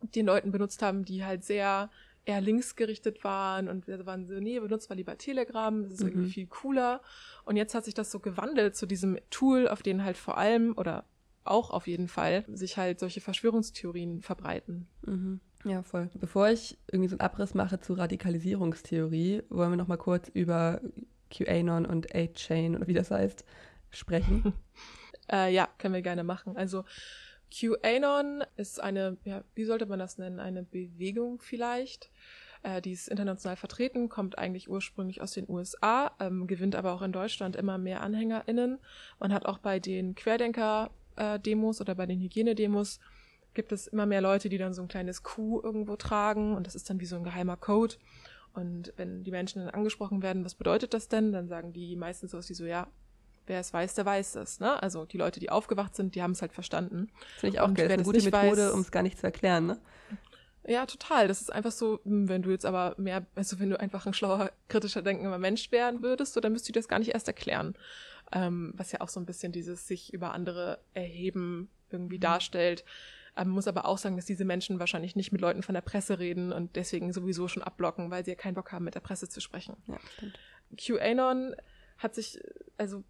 [0.02, 1.90] den Leuten benutzt haben, die halt sehr
[2.26, 6.08] eher linksgerichtet waren und wir waren so, nee, benutzt mal lieber Telegram, das ist Mhm.
[6.10, 7.02] irgendwie viel cooler.
[7.46, 10.74] Und jetzt hat sich das so gewandelt zu diesem Tool, auf den halt vor allem
[10.78, 11.06] oder
[11.44, 14.88] auch auf jeden Fall sich halt solche Verschwörungstheorien verbreiten.
[15.02, 15.40] Mhm.
[15.66, 16.10] Ja, voll.
[16.16, 20.82] Bevor ich irgendwie so einen Abriss mache zu Radikalisierungstheorie, wollen wir noch mal kurz über
[21.32, 23.44] QAnon und 8chain oder wie das heißt
[23.90, 24.54] sprechen.
[25.32, 26.58] Äh, ja, können wir gerne machen.
[26.58, 26.86] Also
[27.52, 30.40] QAnon ist eine, ja, wie sollte man das nennen?
[30.40, 32.10] Eine Bewegung vielleicht.
[32.64, 37.02] Äh, die ist international vertreten, kommt eigentlich ursprünglich aus den USA, ähm, gewinnt aber auch
[37.02, 38.80] in Deutschland immer mehr AnhängerInnen.
[39.20, 43.00] Man hat auch bei den Querdenker-Demos oder bei den Hygienedemos
[43.54, 46.76] gibt es immer mehr Leute, die dann so ein kleines Q irgendwo tragen und das
[46.76, 47.96] ist dann wie so ein geheimer Code.
[48.54, 51.32] Und wenn die Menschen dann angesprochen werden, was bedeutet das denn?
[51.32, 52.88] Dann sagen die meistens sowas wie so, ja,
[53.50, 54.60] wer es weiß, der weiß es.
[54.60, 54.82] Ne?
[54.82, 57.10] Also die Leute, die aufgewacht sind, die haben es halt verstanden.
[57.38, 57.88] Finde ich auch geil.
[57.88, 59.80] Das ist eine gute Methode, um es gar nicht zu erklären, ne?
[60.66, 61.28] Ja, total.
[61.28, 64.14] Das ist einfach so, hm, wenn du jetzt aber mehr, also wenn du einfach ein
[64.14, 67.76] schlauer, kritischer denkender Mensch werden würdest, so, dann müsstest du das gar nicht erst erklären.
[68.32, 72.84] Ähm, was ja auch so ein bisschen dieses sich über andere erheben irgendwie darstellt.
[73.36, 75.82] Ähm, Man muss aber auch sagen, dass diese Menschen wahrscheinlich nicht mit Leuten von der
[75.82, 79.00] Presse reden und deswegen sowieso schon abblocken, weil sie ja keinen Bock haben, mit der
[79.00, 79.76] Presse zu sprechen.
[79.88, 80.40] Ja, stimmt.
[80.78, 81.56] QAnon
[81.98, 82.40] hat sich,
[82.78, 83.04] also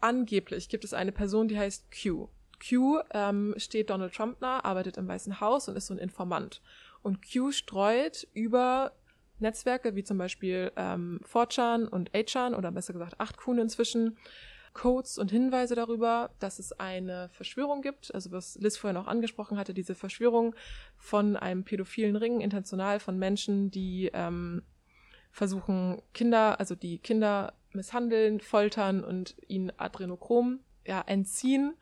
[0.00, 2.28] angeblich gibt es eine Person, die heißt Q.
[2.60, 6.60] Q ähm, steht Donald Trump nah, arbeitet im Weißen Haus und ist so ein Informant.
[7.02, 8.92] Und Q streut über
[9.38, 14.16] Netzwerke wie zum Beispiel ähm, 4chan und 8chan oder besser gesagt 8kun inzwischen
[14.74, 19.58] Codes und Hinweise darüber, dass es eine Verschwörung gibt, also was Liz vorher noch angesprochen
[19.58, 20.54] hatte, diese Verschwörung
[20.96, 24.62] von einem pädophilen Ring international von Menschen, die ähm,
[25.32, 31.74] versuchen Kinder, also die Kinder misshandeln, foltern und ihnen Adrenochrom ja, entziehen.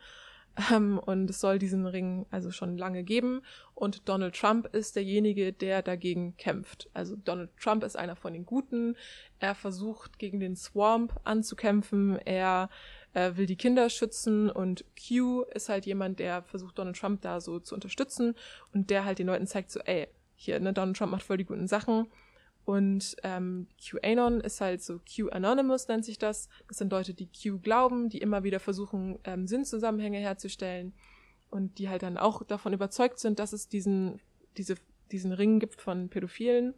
[0.73, 3.43] Ähm, und es soll diesen Ring also schon lange geben.
[3.75, 6.89] Und Donald Trump ist derjenige, der dagegen kämpft.
[6.95, 8.97] Also Donald Trump ist einer von den Guten.
[9.39, 12.19] Er versucht gegen den Swamp anzukämpfen.
[12.25, 12.71] Er
[13.13, 17.41] äh, will die Kinder schützen und Q ist halt jemand, der versucht Donald Trump da
[17.41, 18.35] so zu unterstützen
[18.73, 21.47] und der halt den Leuten zeigt so, ey, hier, ne, Donald Trump macht voll die
[21.47, 22.09] guten Sachen.
[22.67, 26.49] Und ähm, QAnon ist halt so Q Anonymous nennt sich das.
[26.67, 30.93] Das sind Leute, die Q glauben, die immer wieder versuchen, ähm, Sinnzusammenhänge herzustellen
[31.49, 34.21] und die halt dann auch davon überzeugt sind, dass es diesen,
[34.57, 34.75] diese,
[35.13, 36.75] diesen Ring gibt von Pädophilen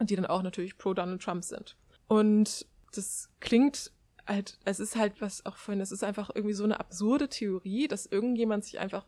[0.00, 1.76] und die dann auch natürlich pro Donald Trump sind.
[2.08, 3.92] Und das klingt
[4.26, 7.86] halt, es ist halt was auch vorhin, es ist einfach irgendwie so eine absurde Theorie,
[7.86, 9.06] dass irgendjemand sich einfach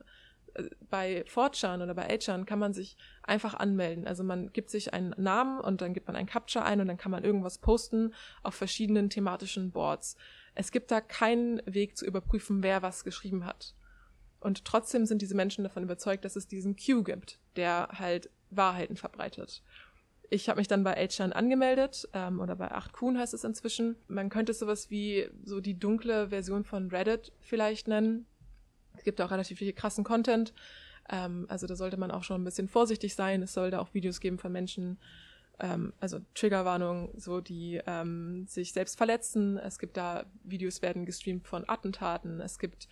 [0.88, 4.06] bei 4chan oder bei 8chan kann man sich einfach anmelden.
[4.06, 6.98] Also man gibt sich einen Namen und dann gibt man ein Capture ein und dann
[6.98, 10.16] kann man irgendwas posten auf verschiedenen thematischen Boards.
[10.54, 13.74] Es gibt da keinen Weg zu überprüfen, wer was geschrieben hat.
[14.40, 18.96] Und trotzdem sind diese Menschen davon überzeugt, dass es diesen Q gibt, der halt Wahrheiten
[18.96, 19.62] verbreitet.
[20.32, 23.96] Ich habe mich dann bei 8chan angemeldet, ähm, oder bei 8kun heißt es inzwischen.
[24.06, 28.26] Man könnte es sowas wie so die dunkle Version von Reddit vielleicht nennen.
[28.96, 30.52] Es gibt auch relativ viel krassen Content.
[31.08, 33.42] Ähm, also da sollte man auch schon ein bisschen vorsichtig sein.
[33.42, 34.98] Es soll da auch Videos geben von Menschen,
[35.58, 39.58] ähm, also Triggerwarnung, so die ähm, sich selbst verletzen.
[39.58, 42.40] Es gibt da Videos werden gestreamt von Attentaten.
[42.40, 42.88] Es gibt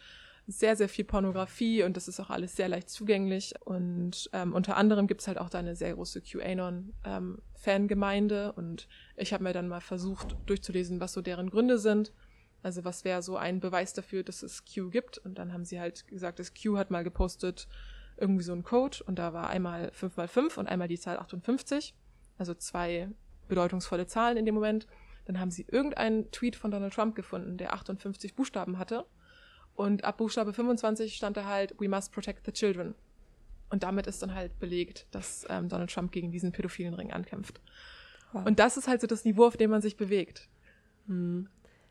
[0.51, 3.53] sehr, sehr viel Pornografie und das ist auch alles sehr leicht zugänglich.
[3.65, 8.89] Und ähm, unter anderem gibt es halt auch da eine sehr große QAnon-Fangemeinde ähm, und
[9.17, 12.15] ich habe mir dann mal versucht durchzulesen, was so deren Gründe sind.
[12.63, 15.19] Also was wäre so ein Beweis dafür, dass es Q gibt?
[15.19, 17.69] Und dann haben sie halt gesagt, dass Q hat mal gepostet
[18.17, 21.95] irgendwie so einen Code und da war einmal 5x5 und einmal die Zahl 58,
[22.37, 23.09] also zwei
[23.47, 24.87] bedeutungsvolle Zahlen in dem Moment.
[25.25, 29.07] Dann haben sie irgendeinen Tweet von Donald Trump gefunden, der 58 Buchstaben hatte
[29.79, 32.97] und ab Buchstabe 25 stand da halt, we must protect the children.
[33.71, 37.61] Und damit ist dann halt belegt, dass ähm, Donald Trump gegen diesen pädophilen Ring ankämpft.
[38.33, 38.47] Wow.
[38.47, 40.49] Und das ist halt so das Niveau, auf dem man sich bewegt.
[41.07, 41.49] Hm.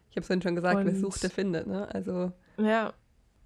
[0.09, 1.87] Ich habe es vorhin schon gesagt, wer sucht, der findet, ne?
[1.93, 2.31] Also.
[2.57, 2.93] Ja.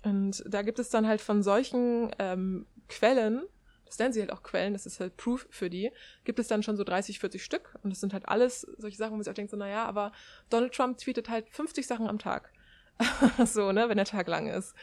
[0.04, 3.44] Und da gibt es dann halt von solchen ähm, Quellen,
[3.86, 5.92] das nennen sie halt auch Quellen, das ist halt Proof für die,
[6.24, 7.76] gibt es dann schon so 30, 40 Stück.
[7.84, 10.14] Und das sind halt alles solche Sachen, wo man sich auch denkt, so, naja, aber
[10.50, 12.54] Donald Trump tweetet halt 50 Sachen am Tag.
[13.46, 14.74] so, ne, wenn der Tag lang ist.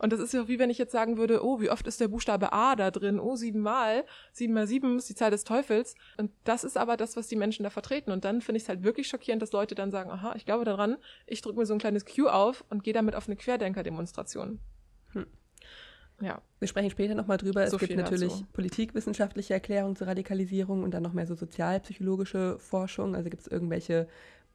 [0.00, 2.00] Und das ist ja auch wie wenn ich jetzt sagen würde, oh, wie oft ist
[2.00, 3.20] der Buchstabe A da drin?
[3.20, 4.04] Oh, siebenmal.
[4.32, 5.94] Sieben mal sieben ist die Zahl des Teufels.
[6.16, 8.10] Und das ist aber das, was die Menschen da vertreten.
[8.10, 10.64] Und dann finde ich es halt wirklich schockierend, dass Leute dann sagen, aha, ich glaube
[10.64, 14.58] daran, ich drücke mir so ein kleines Q auf und gehe damit auf eine Querdenker-Demonstration.
[15.12, 15.26] Hm.
[16.22, 16.40] Ja.
[16.60, 17.66] Wir sprechen später nochmal drüber.
[17.66, 18.46] So es gibt natürlich dazu.
[18.54, 23.14] politikwissenschaftliche Erklärungen zur Radikalisierung und dann noch mehr so sozialpsychologische Forschung.
[23.14, 24.08] Also gibt es irgendwelche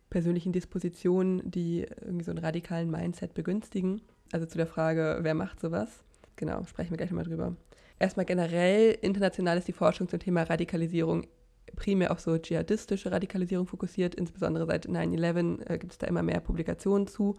[0.10, 4.02] persönlichen Dispositionen, die irgendwie so einen radikalen Mindset begünstigen.
[4.32, 6.04] Also zu der Frage, wer macht sowas?
[6.36, 7.56] Genau, sprechen wir gleich nochmal drüber.
[8.00, 11.28] Erstmal generell, international ist die Forschung zum Thema Radikalisierung
[11.76, 14.16] primär auf so dschihadistische Radikalisierung fokussiert.
[14.16, 17.36] Insbesondere seit 9-11 äh, gibt es da immer mehr Publikationen zu.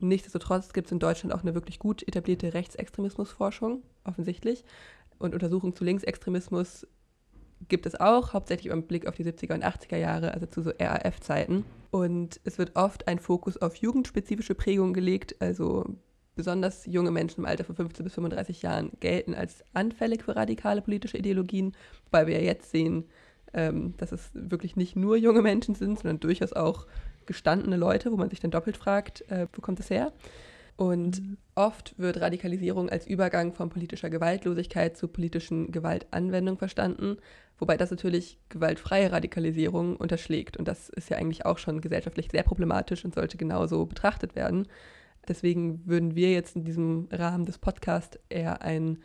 [0.00, 4.64] Nichtsdestotrotz gibt es in Deutschland auch eine wirklich gut etablierte Rechtsextremismusforschung, offensichtlich.
[5.18, 6.86] Und Untersuchungen zu Linksextremismus
[7.66, 10.70] gibt es auch, hauptsächlich im Blick auf die 70er und 80er Jahre, also zu so
[10.78, 11.64] RAF-Zeiten.
[11.90, 15.84] Und es wird oft ein Fokus auf jugendspezifische Prägungen gelegt, also
[16.38, 20.80] besonders junge Menschen im Alter von 15 bis 35 Jahren gelten als anfällig für radikale
[20.82, 21.74] politische Ideologien,
[22.04, 23.06] wobei wir ja jetzt sehen,
[23.54, 26.86] ähm, dass es wirklich nicht nur junge Menschen sind, sondern durchaus auch
[27.26, 30.12] gestandene Leute, wo man sich dann doppelt fragt, äh, wo kommt das her?
[30.76, 31.38] Und mhm.
[31.56, 37.16] oft wird Radikalisierung als Übergang von politischer Gewaltlosigkeit zu politischen Gewaltanwendung verstanden,
[37.58, 40.56] wobei das natürlich gewaltfreie Radikalisierung unterschlägt.
[40.56, 44.68] Und das ist ja eigentlich auch schon gesellschaftlich sehr problematisch und sollte genauso betrachtet werden.
[45.28, 48.98] Deswegen würden wir jetzt in diesem Rahmen des Podcasts eher ein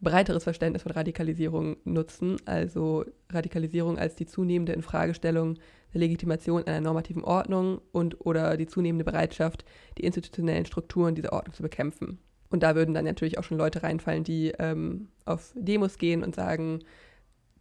[0.00, 5.58] breiteres Verständnis von Radikalisierung nutzen, also Radikalisierung als die zunehmende Infragestellung
[5.92, 9.64] der Legitimation einer normativen Ordnung und oder die zunehmende Bereitschaft,
[9.98, 12.18] die institutionellen Strukturen dieser Ordnung zu bekämpfen.
[12.50, 16.34] Und da würden dann natürlich auch schon Leute reinfallen, die ähm, auf Demos gehen und
[16.34, 16.80] sagen,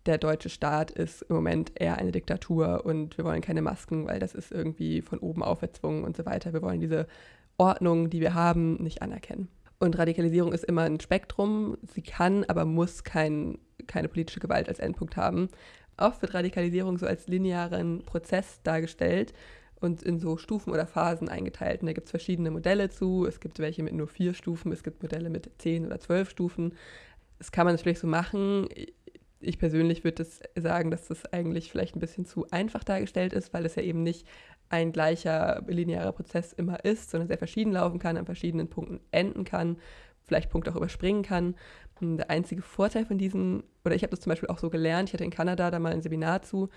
[0.05, 4.19] der deutsche Staat ist im Moment eher eine Diktatur und wir wollen keine Masken, weil
[4.19, 6.53] das ist irgendwie von oben auferzwungen und so weiter.
[6.53, 7.07] Wir wollen diese
[7.57, 9.49] Ordnung, die wir haben, nicht anerkennen.
[9.79, 11.77] Und Radikalisierung ist immer ein Spektrum.
[11.93, 15.49] Sie kann, aber muss kein, keine politische Gewalt als Endpunkt haben.
[15.97, 19.33] Oft wird Radikalisierung so als linearen Prozess dargestellt
[19.79, 21.81] und in so Stufen oder Phasen eingeteilt.
[21.81, 23.25] Und da gibt es verschiedene Modelle zu.
[23.25, 26.73] Es gibt welche mit nur vier Stufen, es gibt Modelle mit zehn oder zwölf Stufen.
[27.37, 28.67] Das kann man natürlich so machen.
[29.39, 33.65] Ich persönlich würde sagen, dass das eigentlich vielleicht ein bisschen zu einfach dargestellt ist, weil
[33.65, 34.25] es ja eben nicht
[34.69, 39.43] ein gleicher linearer Prozess immer ist, sondern sehr verschieden laufen kann, an verschiedenen Punkten enden
[39.43, 39.77] kann,
[40.23, 41.55] vielleicht Punkte auch überspringen kann.
[42.01, 45.09] Und der einzige Vorteil von diesen, oder ich habe das zum Beispiel auch so gelernt,
[45.09, 46.69] ich hatte in Kanada da mal ein Seminar zu,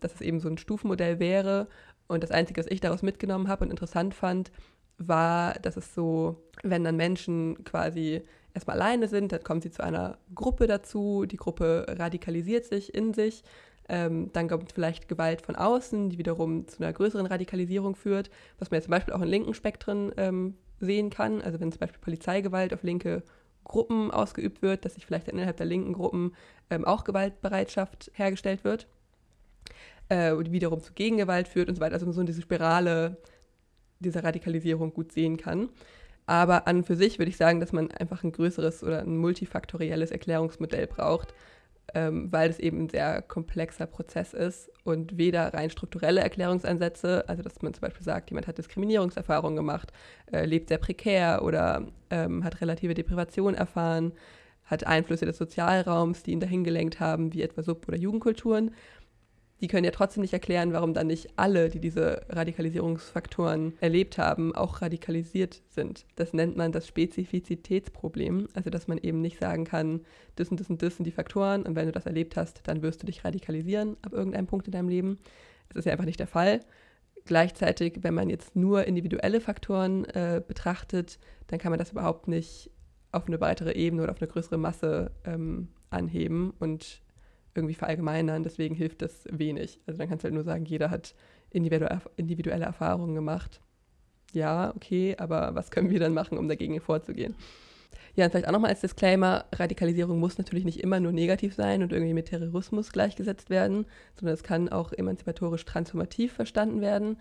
[0.00, 1.68] dass es eben so ein Stufenmodell wäre.
[2.06, 4.50] Und das Einzige, was ich daraus mitgenommen habe und interessant fand,
[4.98, 8.22] war, dass es so, wenn dann Menschen quasi
[8.54, 13.12] erstmal alleine sind, dann kommen sie zu einer Gruppe dazu, die Gruppe radikalisiert sich in
[13.12, 13.42] sich,
[13.88, 18.70] ähm, dann kommt vielleicht Gewalt von außen, die wiederum zu einer größeren Radikalisierung führt, was
[18.70, 21.42] man ja zum Beispiel auch in linken Spektren ähm, sehen kann.
[21.42, 23.22] Also wenn zum Beispiel Polizeigewalt auf linke
[23.64, 26.34] Gruppen ausgeübt wird, dass sich vielleicht innerhalb der linken Gruppen
[26.70, 28.86] ähm, auch Gewaltbereitschaft hergestellt wird,
[30.08, 31.94] äh, die wiederum zu Gegengewalt führt und so weiter.
[31.94, 33.16] Also so diese Spirale
[34.00, 35.68] dieser Radikalisierung gut sehen kann.
[36.26, 39.16] Aber an und für sich würde ich sagen, dass man einfach ein größeres oder ein
[39.18, 41.34] multifaktorielles Erklärungsmodell braucht,
[41.94, 47.42] ähm, weil es eben ein sehr komplexer Prozess ist und weder rein strukturelle Erklärungsansätze, also
[47.42, 49.92] dass man zum Beispiel sagt, jemand hat Diskriminierungserfahrungen gemacht,
[50.32, 54.12] äh, lebt sehr prekär oder ähm, hat relative Deprivation erfahren,
[54.64, 58.72] hat Einflüsse des Sozialraums, die ihn dahin gelenkt haben, wie etwa Sub- oder Jugendkulturen,
[59.60, 64.54] die können ja trotzdem nicht erklären, warum dann nicht alle, die diese Radikalisierungsfaktoren erlebt haben,
[64.54, 66.06] auch radikalisiert sind.
[66.16, 70.00] Das nennt man das Spezifizitätsproblem, also dass man eben nicht sagen kann,
[70.36, 72.82] das und das und das sind die Faktoren und wenn du das erlebt hast, dann
[72.82, 75.18] wirst du dich radikalisieren ab irgendeinem Punkt in deinem Leben.
[75.68, 76.60] Das ist ja einfach nicht der Fall.
[77.24, 82.70] Gleichzeitig, wenn man jetzt nur individuelle Faktoren äh, betrachtet, dann kann man das überhaupt nicht
[83.12, 87.03] auf eine weitere Ebene oder auf eine größere Masse ähm, anheben und
[87.54, 89.80] irgendwie verallgemeinern, deswegen hilft das wenig.
[89.86, 91.14] Also dann kannst du halt nur sagen, jeder hat
[91.50, 93.60] individuelle Erfahrungen gemacht.
[94.32, 97.36] Ja, okay, aber was können wir dann machen, um dagegen vorzugehen?
[98.16, 101.82] Ja, und vielleicht auch nochmal als Disclaimer, Radikalisierung muss natürlich nicht immer nur negativ sein
[101.82, 103.86] und irgendwie mit Terrorismus gleichgesetzt werden,
[104.18, 107.18] sondern es kann auch emanzipatorisch transformativ verstanden werden.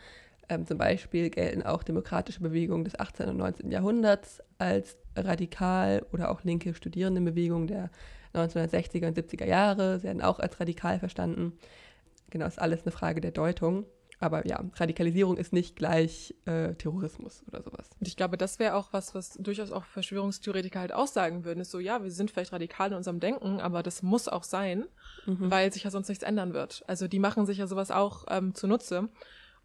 [0.50, 3.30] Ähm, zum Beispiel gelten auch demokratische Bewegungen des 18.
[3.30, 3.72] und 19.
[3.72, 7.90] Jahrhunderts als radikal oder auch linke Studierendenbewegungen der
[8.34, 10.00] 1960er und 70er Jahre.
[10.00, 11.54] Sie werden auch als radikal verstanden.
[12.30, 13.86] Genau, ist alles eine Frage der Deutung.
[14.20, 17.90] Aber ja, Radikalisierung ist nicht gleich äh, Terrorismus oder sowas.
[18.00, 21.60] Und ich glaube, das wäre auch was, was durchaus auch Verschwörungstheoretiker halt aussagen würden.
[21.60, 24.86] Ist so, ja, wir sind vielleicht radikal in unserem Denken, aber das muss auch sein,
[25.26, 25.52] mhm.
[25.52, 26.84] weil sich ja sonst nichts ändern wird.
[26.88, 29.10] Also die machen sich ja sowas auch ähm, zunutze.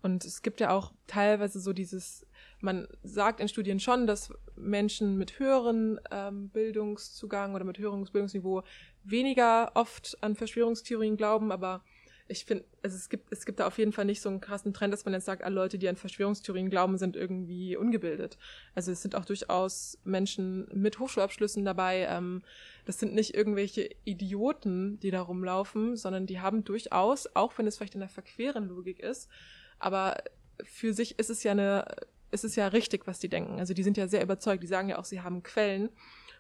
[0.03, 2.27] Und es gibt ja auch teilweise so dieses
[2.61, 8.62] man sagt in Studien schon, dass Menschen mit höheren ähm, Bildungszugang oder mit höherem Bildungsniveau
[9.05, 11.83] weniger oft an Verschwörungstheorien glauben, aber
[12.31, 14.75] ich finde, also es gibt, es gibt da auf jeden Fall nicht so einen krassen
[14.75, 18.37] Trend, dass man jetzt sagt, alle Leute, die an Verschwörungstheorien glauben, sind irgendwie ungebildet.
[18.75, 22.07] Also es sind auch durchaus Menschen mit Hochschulabschlüssen dabei.
[22.11, 22.42] Ähm,
[22.85, 27.79] das sind nicht irgendwelche Idioten, die da rumlaufen, sondern die haben durchaus, auch wenn es
[27.79, 29.31] vielleicht in der verqueren Logik ist,
[29.79, 30.18] aber
[30.62, 31.87] für sich ist es ja eine
[32.31, 33.59] ist es ja richtig, was die denken.
[33.59, 35.88] Also die sind ja sehr überzeugt, die sagen ja auch, sie haben Quellen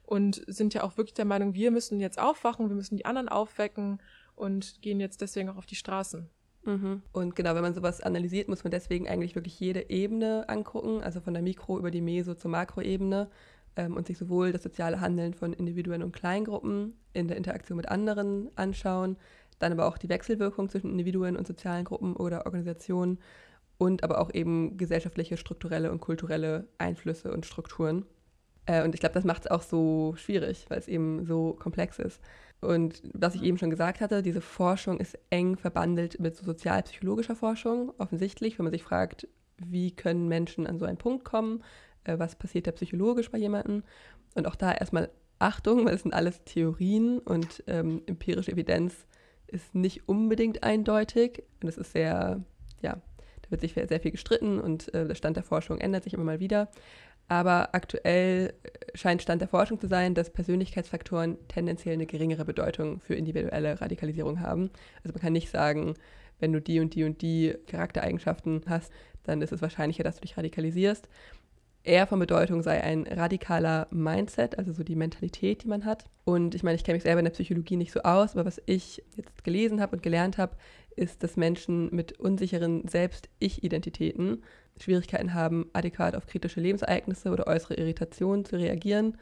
[0.04, 3.28] und sind ja auch wirklich der Meinung, wir müssen jetzt aufwachen, wir müssen die anderen
[3.28, 4.00] aufwecken
[4.34, 6.28] und gehen jetzt deswegen auch auf die Straßen.
[6.64, 7.02] Mhm.
[7.12, 11.20] Und genau, wenn man sowas analysiert, muss man deswegen eigentlich wirklich jede Ebene angucken, also
[11.20, 13.28] von der Mikro- über die Meso- zur Makroebene
[13.76, 17.88] ähm, und sich sowohl das soziale Handeln von Individuen und Kleingruppen in der Interaktion mit
[17.88, 19.16] anderen anschauen,
[19.58, 23.18] dann aber auch die Wechselwirkung zwischen Individuen und sozialen Gruppen oder Organisationen
[23.78, 28.04] und aber auch eben gesellschaftliche, strukturelle und kulturelle Einflüsse und Strukturen.
[28.66, 31.98] Äh, und ich glaube, das macht es auch so schwierig, weil es eben so komplex
[31.98, 32.20] ist.
[32.60, 37.36] Und was ich eben schon gesagt hatte, diese Forschung ist eng verbandelt mit so sozialpsychologischer
[37.36, 41.62] Forschung, offensichtlich, wenn man sich fragt, wie können Menschen an so einen Punkt kommen,
[42.04, 43.84] äh, was passiert da psychologisch bei jemandem.
[44.34, 49.06] Und auch da erstmal Achtung, weil es sind alles Theorien und ähm, empirische Evidenz
[49.46, 51.44] ist nicht unbedingt eindeutig.
[51.62, 52.42] Und es ist sehr,
[52.82, 53.00] ja,
[53.48, 56.24] da wird sich sehr viel gestritten und äh, der Stand der Forschung ändert sich immer
[56.24, 56.68] mal wieder.
[57.28, 63.00] Aber aktuell äh, scheint Stand der Forschung zu sein, dass Persönlichkeitsfaktoren tendenziell eine geringere Bedeutung
[63.00, 64.70] für individuelle Radikalisierung haben.
[65.02, 65.94] Also man kann nicht sagen,
[66.40, 68.92] wenn du die und die und die Charaktereigenschaften hast,
[69.24, 71.08] dann ist es wahrscheinlicher, dass du dich radikalisierst.
[71.84, 76.04] Eher von Bedeutung sei ein radikaler Mindset, also so die Mentalität, die man hat.
[76.24, 78.60] Und ich meine, ich kenne mich selber in der Psychologie nicht so aus, aber was
[78.66, 80.56] ich jetzt gelesen habe und gelernt habe,
[80.98, 84.42] ist, dass Menschen mit unsicheren Selbst-Ich-Identitäten
[84.80, 89.16] Schwierigkeiten haben, adäquat auf kritische Lebensereignisse oder äußere Irritationen zu reagieren.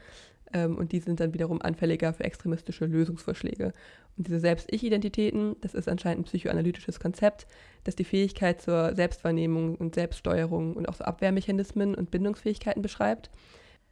[0.53, 3.73] Ähm, und die sind dann wiederum anfälliger für extremistische Lösungsvorschläge.
[4.17, 7.47] Und diese Selbst-Ich-Identitäten, das ist anscheinend ein psychoanalytisches Konzept,
[7.83, 13.29] das die Fähigkeit zur Selbstwahrnehmung und Selbststeuerung und auch so Abwehrmechanismen und Bindungsfähigkeiten beschreibt.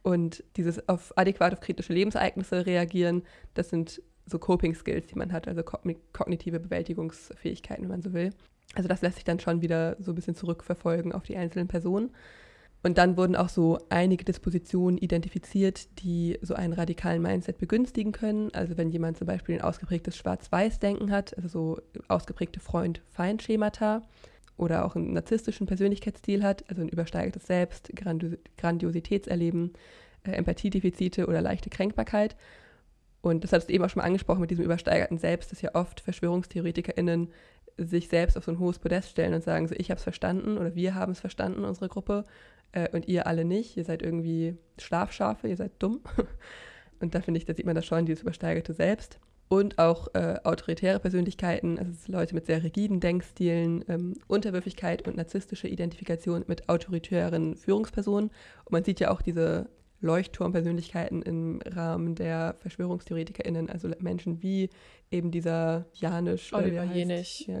[0.02, 3.22] Und dieses auf adäquat auf kritische Lebensereignisse reagieren,
[3.54, 8.30] das sind so Coping-Skills, die man hat, also kognitive Bewältigungsfähigkeiten, wenn man so will.
[8.74, 12.10] Also das lässt sich dann schon wieder so ein bisschen zurückverfolgen auf die einzelnen Personen.
[12.82, 18.52] Und dann wurden auch so einige Dispositionen identifiziert, die so einen radikalen Mindset begünstigen können.
[18.54, 24.02] Also wenn jemand zum Beispiel ein ausgeprägtes Schwarz-Weiß-Denken hat, also so ausgeprägte Freund-Feind-Schemata
[24.56, 27.90] oder auch einen narzisstischen Persönlichkeitsstil hat, also ein übersteigertes Selbst,
[28.56, 29.72] Grandiositätserleben,
[30.24, 32.36] äh, Empathiedefizite oder leichte Kränkbarkeit
[33.30, 35.74] und das hast du eben auch schon mal angesprochen mit diesem übersteigerten Selbst, dass ja
[35.74, 37.32] oft VerschwörungstheoretikerInnen
[37.78, 40.56] sich selbst auf so ein hohes Podest stellen und sagen so, ich habe es verstanden
[40.56, 42.24] oder wir haben es verstanden, unsere Gruppe,
[42.72, 43.76] äh, und ihr alle nicht.
[43.76, 46.00] Ihr seid irgendwie Schlafschafe, ihr seid dumm.
[47.00, 49.18] Und da finde ich, da sieht man das schon, dieses übersteigerte Selbst.
[49.48, 55.68] und auch äh, autoritäre Persönlichkeiten, also Leute mit sehr rigiden Denkstilen, ähm, Unterwürfigkeit und narzisstische
[55.68, 58.30] Identifikation mit autoritären Führungspersonen.
[58.64, 59.68] Und man sieht ja auch diese
[60.00, 64.70] Leuchtturmpersönlichkeiten im Rahmen der VerschwörungstheoretikerInnen, also Menschen wie
[65.10, 66.52] eben dieser Janisch.
[66.52, 66.92] Oliver er.
[66.92, 67.60] Jenich, Ja,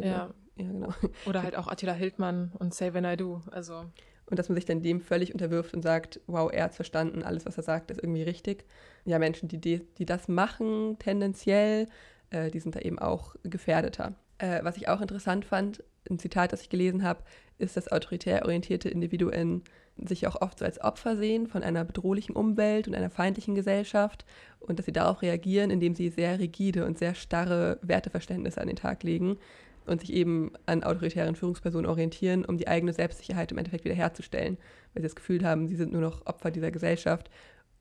[0.56, 0.88] genau.
[0.88, 0.94] ja, genau.
[1.26, 3.42] Oder halt auch Attila Hildmann und Say When I Do.
[3.50, 3.84] Also,
[4.26, 7.46] Und dass man sich dann dem völlig unterwirft und sagt, wow, er hat verstanden, alles,
[7.46, 8.64] was er sagt, ist irgendwie richtig.
[9.04, 11.86] Ja, Menschen, die, die, die das machen, tendenziell,
[12.30, 14.14] äh, die sind da eben auch gefährdeter.
[14.38, 17.22] Äh, was ich auch interessant fand, ein Zitat, das ich gelesen habe,
[17.58, 19.62] ist, dass autoritär orientierte Individuen
[19.96, 24.24] sich auch oft so als Opfer sehen von einer bedrohlichen Umwelt und einer feindlichen Gesellschaft
[24.60, 28.76] und dass sie darauf reagieren, indem sie sehr rigide und sehr starre Werteverständnisse an den
[28.76, 29.38] Tag legen
[29.86, 34.58] und sich eben an autoritären Führungspersonen orientieren, um die eigene Selbstsicherheit im Endeffekt wiederherzustellen,
[34.92, 37.30] weil sie das Gefühl haben, sie sind nur noch Opfer dieser Gesellschaft.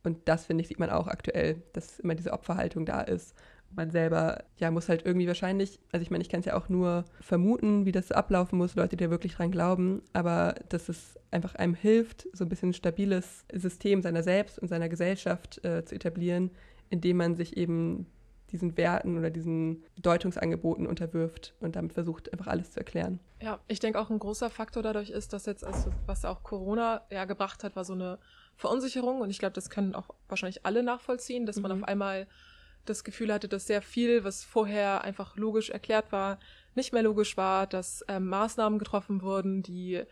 [0.04, 3.36] Und das, finde ich, sieht man auch aktuell, dass immer diese Opferhaltung da ist.
[3.76, 6.70] Man selber, ja, muss halt irgendwie wahrscheinlich, also ich meine, ich kann es ja auch
[6.70, 10.88] nur vermuten, wie das so ablaufen muss, Leute, die da wirklich dran glauben, aber dass
[10.90, 15.64] es einfach einem hilft, so ein bisschen ein stabiles System seiner selbst und seiner Gesellschaft
[15.66, 16.52] äh, zu etablieren,
[16.90, 18.08] indem man sich eben
[18.52, 23.20] diesen Werten oder diesen Deutungsangeboten unterwirft und damit versucht, einfach alles zu erklären.
[23.42, 27.02] ja, ich denke auch ein großer Faktor dadurch ist, dass jetzt, also, was auch Corona
[27.12, 28.20] ja gebracht hat, war so eine
[28.56, 29.20] Verunsicherung.
[29.22, 31.82] Und ich glaube, das können auch wahrscheinlich alle nachvollziehen, dass man Mhm.
[31.84, 32.28] auf einmal
[32.86, 36.40] das Gefühl hatte, dass sehr viel, was vorher einfach logisch erklärt war,
[36.76, 40.04] nicht mehr logisch war, dass ähm, Maßnahmen getroffen wurden, die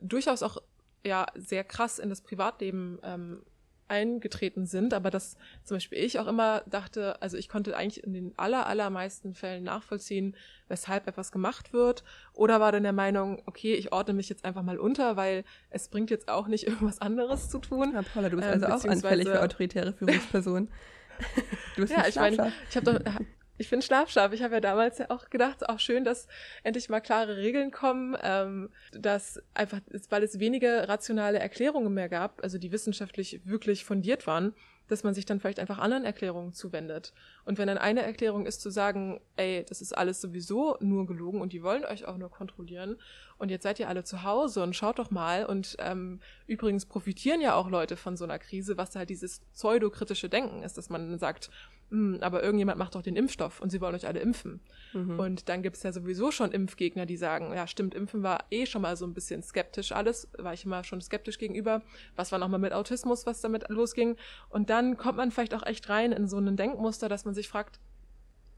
[0.00, 0.58] durchaus auch
[1.04, 3.42] ja sehr krass in das Privatleben ähm,
[3.90, 8.12] eingetreten sind, aber dass zum Beispiel ich auch immer dachte, also ich konnte eigentlich in
[8.12, 10.36] den aller, allermeisten Fällen nachvollziehen,
[10.68, 14.62] weshalb etwas gemacht wird, oder war dann der Meinung, okay, ich ordne mich jetzt einfach
[14.62, 17.92] mal unter, weil es bringt jetzt auch nicht irgendwas anderes zu tun.
[17.92, 20.70] Ja, Paula, du bist Ähm, also auch anfällig für autoritäre Führungspersonen.
[21.76, 23.20] du bist Ja, ich meine, ich habe doch,
[23.60, 24.32] ich bin schlafscharf.
[24.32, 26.28] Ich habe ja damals ja auch gedacht, auch schön, dass
[26.62, 32.42] endlich mal klare Regeln kommen, ähm, dass einfach, weil es wenige rationale Erklärungen mehr gab,
[32.42, 34.54] also die wissenschaftlich wirklich fundiert waren,
[34.90, 37.12] dass man sich dann vielleicht einfach anderen Erklärungen zuwendet.
[37.44, 41.40] Und wenn dann eine Erklärung ist zu sagen, ey, das ist alles sowieso nur gelogen
[41.40, 42.96] und die wollen euch auch nur kontrollieren
[43.38, 47.40] und jetzt seid ihr alle zu Hause und schaut doch mal und ähm, übrigens profitieren
[47.40, 51.18] ja auch Leute von so einer Krise, was halt dieses pseudokritische Denken ist, dass man
[51.18, 51.79] sagt, "Hm,
[52.20, 54.60] aber irgendjemand macht doch den Impfstoff und sie wollen euch alle impfen.
[54.92, 55.18] Mhm.
[55.18, 58.82] Und dann gibt's ja sowieso schon Impfgegner, die sagen, ja stimmt, Impfen war eh schon
[58.82, 61.82] mal so ein bisschen skeptisch alles, war ich immer schon skeptisch gegenüber.
[62.16, 64.16] Was war nochmal mit Autismus, was damit losging?
[64.48, 67.48] Und dann kommt man vielleicht auch echt rein in so ein Denkmuster, dass man sich
[67.48, 67.80] fragt,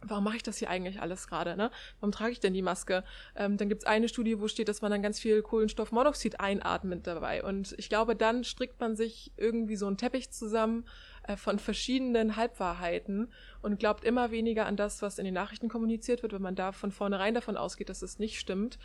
[0.04, 1.56] warum mache ich das hier eigentlich alles gerade?
[1.56, 1.70] Ne?
[2.00, 3.04] Warum trage ich denn die Maske?
[3.36, 7.42] Ähm, dann gibt's eine Studie, wo steht, dass man dann ganz viel Kohlenstoffmonoxid einatmet dabei.
[7.42, 10.84] Und ich glaube, dann strickt man sich irgendwie so einen Teppich zusammen
[11.36, 16.32] von verschiedenen Halbwahrheiten und glaubt immer weniger an das, was in den Nachrichten kommuniziert wird,
[16.32, 18.78] wenn man da von vornherein davon ausgeht, dass es nicht stimmt.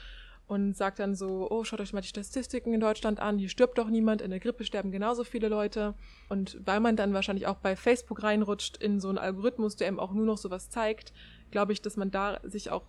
[0.45, 3.78] Und sagt dann so, oh, schaut euch mal die Statistiken in Deutschland an, hier stirbt
[3.78, 5.93] doch niemand, in der Grippe sterben genauso viele Leute.
[6.30, 10.00] Und weil man dann wahrscheinlich auch bei Facebook reinrutscht in so einen Algorithmus, der eben
[10.00, 11.12] auch nur noch sowas zeigt,
[11.52, 12.86] glaube ich, dass man da sich auch,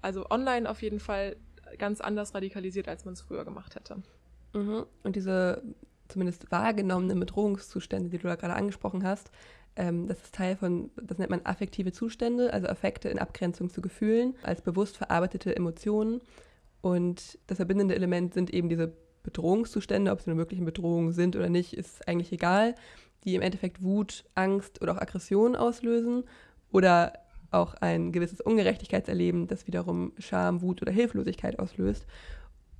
[0.00, 1.36] also online auf jeden Fall
[1.76, 4.02] ganz anders radikalisiert, als man es früher gemacht hätte.
[4.54, 4.86] Mhm.
[5.02, 5.62] Und diese
[6.12, 9.30] zumindest wahrgenommenen Bedrohungszustände, die du da gerade angesprochen hast,
[9.76, 13.80] ähm, das ist Teil von, das nennt man affektive Zustände, also Affekte in Abgrenzung zu
[13.80, 16.20] Gefühlen, als bewusst verarbeitete Emotionen.
[16.80, 21.74] Und das verbindende Element sind eben diese Bedrohungszustände, ob sie eine Bedrohung sind oder nicht,
[21.74, 22.74] ist eigentlich egal,
[23.24, 26.24] die im Endeffekt Wut, Angst oder auch Aggression auslösen
[26.72, 27.12] oder
[27.50, 32.06] auch ein gewisses Ungerechtigkeitserleben, das wiederum Scham, Wut oder Hilflosigkeit auslöst.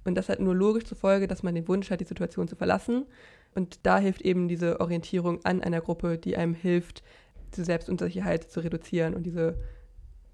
[0.05, 2.57] Und das hat nur logisch zur Folge, dass man den Wunsch hat, die Situation zu
[2.57, 3.07] verlassen.
[3.55, 7.03] Und da hilft eben diese Orientierung an einer Gruppe, die einem hilft,
[7.53, 9.59] diese Selbstunsicherheit zu reduzieren und diese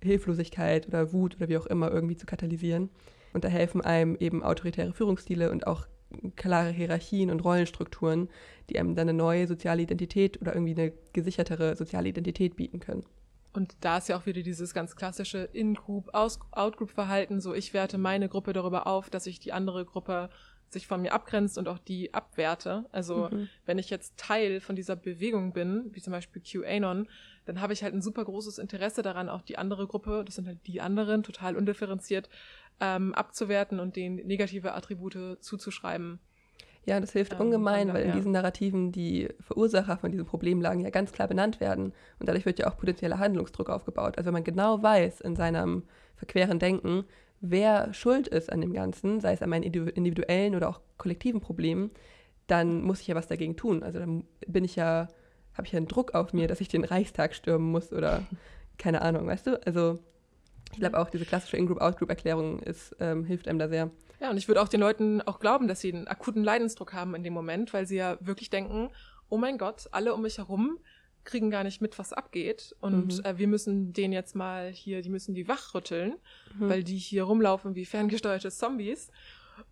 [0.03, 2.91] Hilflosigkeit oder Wut oder wie auch immer irgendwie zu katalysieren.
[3.33, 5.87] Und da helfen einem eben autoritäre Führungsstile und auch
[6.37, 8.29] klare Hierarchien und Rollenstrukturen,
[8.71, 13.05] die einem dann eine neue soziale Identität oder irgendwie eine gesichertere soziale Identität bieten können.
[13.59, 17.41] Und da ist ja auch wieder dieses ganz klassische In-Group, Out-Group-Verhalten.
[17.41, 20.31] So, ich werte meine Gruppe darüber auf, dass ich die andere Gruppe
[20.69, 22.85] sich von mir abgrenzt und auch die abwerte.
[22.93, 23.49] Also, Mhm.
[23.67, 27.09] wenn ich jetzt Teil von dieser Bewegung bin, wie zum Beispiel QAnon,
[27.47, 30.47] dann habe ich halt ein super großes Interesse daran, auch die andere Gruppe, das sind
[30.47, 32.29] halt die anderen, total undifferenziert,
[32.79, 36.21] ähm, abzuwerten und denen negative Attribute zuzuschreiben.
[36.89, 40.25] Ja, das hilft Ähm, ungemein, von weil in daher- diesen Narrativen die Verursacher von diesen
[40.27, 41.93] Problemlagen ja ganz klar benannt werden.
[42.19, 44.17] Und dadurch wird ja auch potenzieller Handlungsdruck aufgebaut.
[44.17, 45.83] Also wenn man genau weiß in seinem
[46.17, 47.05] verqueren Denken,
[47.41, 51.41] wer schuld ist an dem Ganzen, sei es an meinen individu- individuellen oder auch kollektiven
[51.41, 51.91] Problemen,
[52.47, 53.83] dann muss ich ja was dagegen tun.
[53.83, 55.09] Also dann bin ich ja,
[55.55, 58.23] habe ich ja einen Druck auf mir, dass ich den Reichstag stürmen muss oder
[58.79, 59.61] keine Ahnung, weißt du?
[59.67, 59.99] Also
[60.73, 62.61] ich glaube auch, diese klassische In-Group-Out-Group-Erklärung
[63.01, 63.91] ähm, hilft einem da sehr.
[64.21, 67.15] Ja, und ich würde auch den Leuten auch glauben, dass sie einen akuten Leidensdruck haben
[67.15, 68.91] in dem Moment, weil sie ja wirklich denken,
[69.29, 70.79] oh mein Gott, alle um mich herum
[71.25, 72.75] kriegen gar nicht mit, was abgeht.
[72.81, 73.25] Und Mhm.
[73.25, 76.15] äh, wir müssen denen jetzt mal hier, die müssen die wachrütteln,
[76.59, 76.69] Mhm.
[76.69, 79.11] weil die hier rumlaufen wie ferngesteuerte Zombies.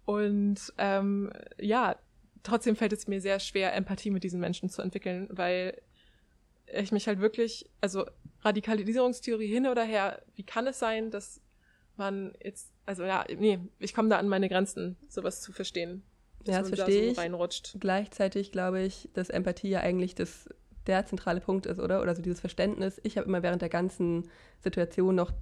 [0.05, 1.97] Und ähm, ja,
[2.43, 5.81] trotzdem fällt es mir sehr schwer, Empathie mit diesen Menschen zu entwickeln, weil
[6.73, 8.05] ich mich halt wirklich, also
[8.43, 11.41] Radikalisierungstheorie hin oder her, wie kann es sein, dass
[11.97, 16.03] man jetzt, also ja, nee, ich komme da an meine Grenzen, sowas zu verstehen.
[16.47, 17.19] Ja, das man da verstehe so ich.
[17.19, 17.77] reinrutscht.
[17.81, 20.49] Gleichzeitig glaube ich, dass Empathie ja eigentlich das,
[20.87, 22.01] der zentrale Punkt ist, oder?
[22.01, 23.01] Oder so dieses Verständnis.
[23.03, 24.31] Ich habe immer während der ganzen
[24.61, 25.33] Situation noch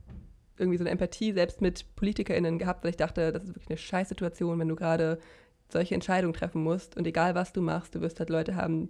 [0.57, 3.79] irgendwie so eine Empathie selbst mit PolitikerInnen gehabt, weil ich dachte, das ist wirklich eine
[3.79, 5.19] Scheißsituation, wenn du gerade
[5.69, 8.89] solche Entscheidungen treffen musst und egal was du machst, du wirst halt Leute haben,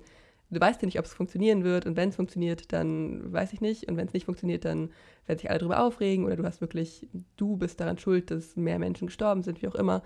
[0.55, 3.61] du weißt ja nicht, ob es funktionieren wird und wenn es funktioniert, dann weiß ich
[3.61, 4.91] nicht und wenn es nicht funktioniert, dann
[5.27, 8.79] werden sich alle darüber aufregen oder du hast wirklich, du bist daran schuld, dass mehr
[8.79, 10.03] Menschen gestorben sind, wie auch immer.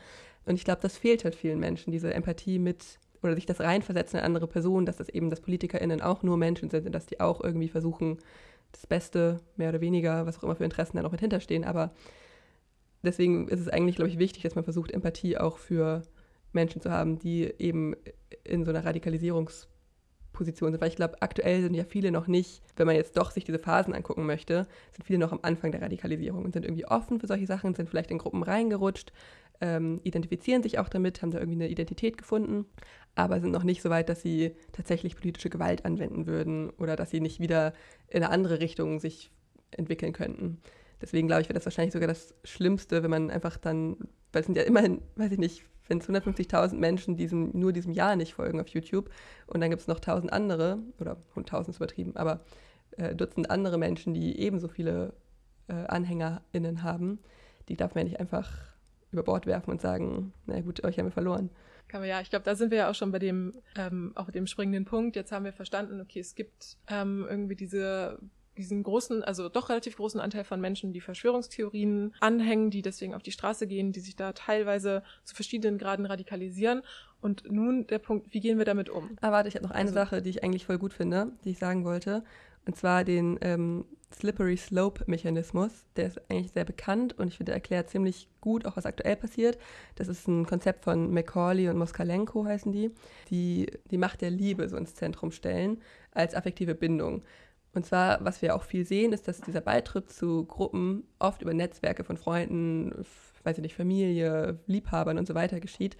[0.46, 4.18] Und ich glaube, das fehlt halt vielen Menschen, diese Empathie mit oder sich das reinversetzen
[4.18, 7.20] in andere Personen, dass das eben, dass PolitikerInnen auch nur Menschen sind und dass die
[7.20, 8.18] auch irgendwie versuchen,
[8.72, 11.64] das Beste, mehr oder weniger, was auch immer für Interessen da noch mit hinterstehen.
[11.64, 11.92] Aber
[13.02, 16.02] deswegen ist es eigentlich, glaube ich, wichtig, dass man versucht, Empathie auch für
[16.52, 17.94] Menschen zu haben, die eben
[18.44, 18.84] in so einer
[20.38, 20.80] Radikalisierungsposition sind.
[20.80, 23.58] Weil ich glaube, aktuell sind ja viele noch nicht, wenn man jetzt doch sich diese
[23.58, 27.26] Phasen angucken möchte, sind viele noch am Anfang der Radikalisierung und sind irgendwie offen für
[27.26, 29.12] solche Sachen, sind vielleicht in Gruppen reingerutscht,
[29.60, 32.66] ähm, identifizieren sich auch damit, haben da irgendwie eine Identität gefunden,
[33.14, 37.10] aber sind noch nicht so weit, dass sie tatsächlich politische Gewalt anwenden würden oder dass
[37.10, 37.72] sie nicht wieder
[38.08, 39.30] in eine andere Richtung sich
[39.72, 40.60] entwickeln könnten.
[41.00, 43.96] Deswegen glaube ich, wäre das wahrscheinlich sogar das Schlimmste, wenn man einfach dann,
[44.32, 47.92] weil es sind ja immerhin, weiß ich nicht, wenn es 150.000 Menschen diesem, nur diesem
[47.92, 49.10] Jahr nicht folgen auf YouTube
[49.46, 52.40] und dann gibt es noch 1000 andere, oder 1000 ist übertrieben, aber
[52.96, 55.14] äh, Dutzend andere Menschen, die ebenso viele
[55.68, 57.18] äh, AnhängerInnen haben,
[57.68, 58.50] die darf man ja nicht einfach
[59.10, 61.50] über Bord werfen und sagen, na gut, euch haben wir verloren.
[61.90, 64.84] Ja, ich glaube, da sind wir ja auch schon bei dem, ähm, auch dem springenden
[64.84, 65.16] Punkt.
[65.16, 68.18] Jetzt haben wir verstanden, okay, es gibt ähm, irgendwie diese
[68.58, 73.22] diesen großen, also doch relativ großen Anteil von Menschen, die Verschwörungstheorien anhängen, die deswegen auf
[73.22, 76.82] die Straße gehen, die sich da teilweise zu verschiedenen Graden radikalisieren.
[77.20, 79.16] Und nun der Punkt, wie gehen wir damit um?
[79.20, 81.50] Ah, warte, ich habe noch eine Also- Sache, die ich eigentlich voll gut finde, die
[81.50, 82.22] ich sagen wollte.
[82.66, 85.70] Und zwar den ähm, Slippery Slope Mechanismus.
[85.96, 89.16] Der ist eigentlich sehr bekannt und ich finde, er erklärt ziemlich gut, auch was aktuell
[89.16, 89.58] passiert.
[89.96, 92.90] Das ist ein Konzept von Macaulay und Moskalenko heißen die,
[93.30, 95.80] die die Macht der Liebe so ins Zentrum stellen
[96.12, 97.22] als affektive Bindung.
[97.78, 101.54] Und zwar, was wir auch viel sehen, ist, dass dieser Beitritt zu Gruppen oft über
[101.54, 102.92] Netzwerke von Freunden,
[103.44, 105.96] weiß ich nicht, Familie, Liebhabern und so weiter geschieht.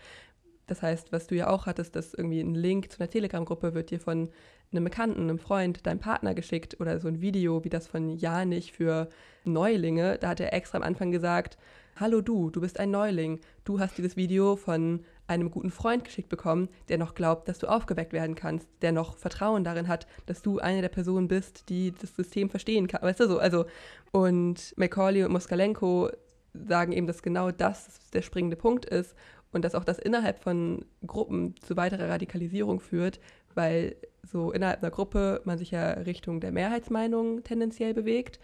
[0.66, 3.93] Das heißt, was du ja auch hattest, dass irgendwie ein Link zu einer Telegram-Gruppe wird
[3.93, 4.29] dir von
[4.72, 8.72] einem Bekannten, einem Freund, deinem Partner geschickt oder so ein Video wie das von Janich
[8.72, 9.09] für
[9.45, 10.18] Neulinge.
[10.18, 11.59] Da hat er extra am Anfang gesagt,
[11.95, 13.39] hallo du, du bist ein Neuling.
[13.64, 17.68] Du hast dieses Video von einem guten Freund geschickt bekommen, der noch glaubt, dass du
[17.68, 21.93] aufgeweckt werden kannst, der noch Vertrauen darin hat, dass du eine der Personen bist, die
[21.93, 23.03] das System verstehen kann.
[23.03, 23.39] Weißt du so?
[23.39, 23.66] Also,
[24.11, 26.11] und Macaulay und Moskalenko
[26.55, 29.14] sagen eben, dass genau das der springende Punkt ist
[29.53, 33.20] und dass auch das innerhalb von Gruppen zu weiterer Radikalisierung führt,
[33.55, 38.41] weil so innerhalb einer Gruppe man sich ja Richtung der Mehrheitsmeinung tendenziell bewegt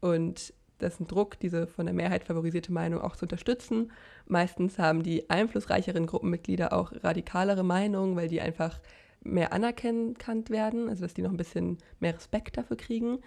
[0.00, 3.90] und ein Druck, diese von der Mehrheit favorisierte Meinung auch zu unterstützen.
[4.26, 8.80] Meistens haben die einflussreicheren Gruppenmitglieder auch radikalere Meinungen, weil die einfach
[9.22, 13.18] mehr anerkannt werden, also dass die noch ein bisschen mehr Respekt dafür kriegen.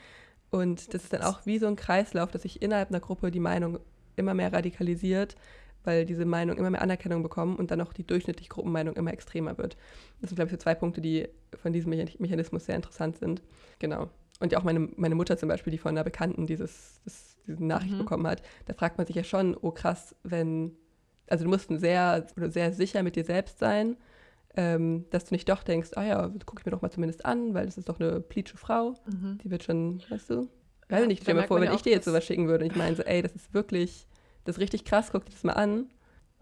[0.50, 3.40] Und das ist dann auch wie so ein Kreislauf, dass sich innerhalb einer Gruppe die
[3.40, 3.80] Meinung
[4.16, 5.36] immer mehr radikalisiert,
[5.84, 9.58] weil diese Meinung immer mehr Anerkennung bekommen und dann auch die durchschnittliche Gruppenmeinung immer extremer
[9.58, 9.78] wird.
[10.20, 13.42] Das sind, glaube ich, so zwei Punkte, die von diesem Mechan- Mechanismus sehr interessant sind.
[13.80, 14.10] Genau.
[14.40, 17.00] Und ja auch meine, meine Mutter zum Beispiel, die von einer Bekannten dieses,
[17.48, 17.98] diese Nachricht Mhm.
[18.00, 20.76] bekommen hat, da fragt man sich ja schon, oh krass, wenn,
[21.28, 23.98] also du musst sehr, sehr sicher mit dir selbst sein,
[24.56, 27.54] ähm, dass du nicht doch denkst, ah ja, gucke ich mir doch mal zumindest an,
[27.54, 28.96] weil das ist doch eine plitsche Frau,
[29.44, 30.36] die wird schon, weißt du?
[30.42, 30.50] Weiß
[30.90, 32.72] Ja, ich nicht, stell dir mal vor, wenn ich dir jetzt sowas schicken würde und
[32.72, 34.08] ich meine so, ey, das ist wirklich,
[34.44, 35.90] das ist richtig krass, guck dir das mal an.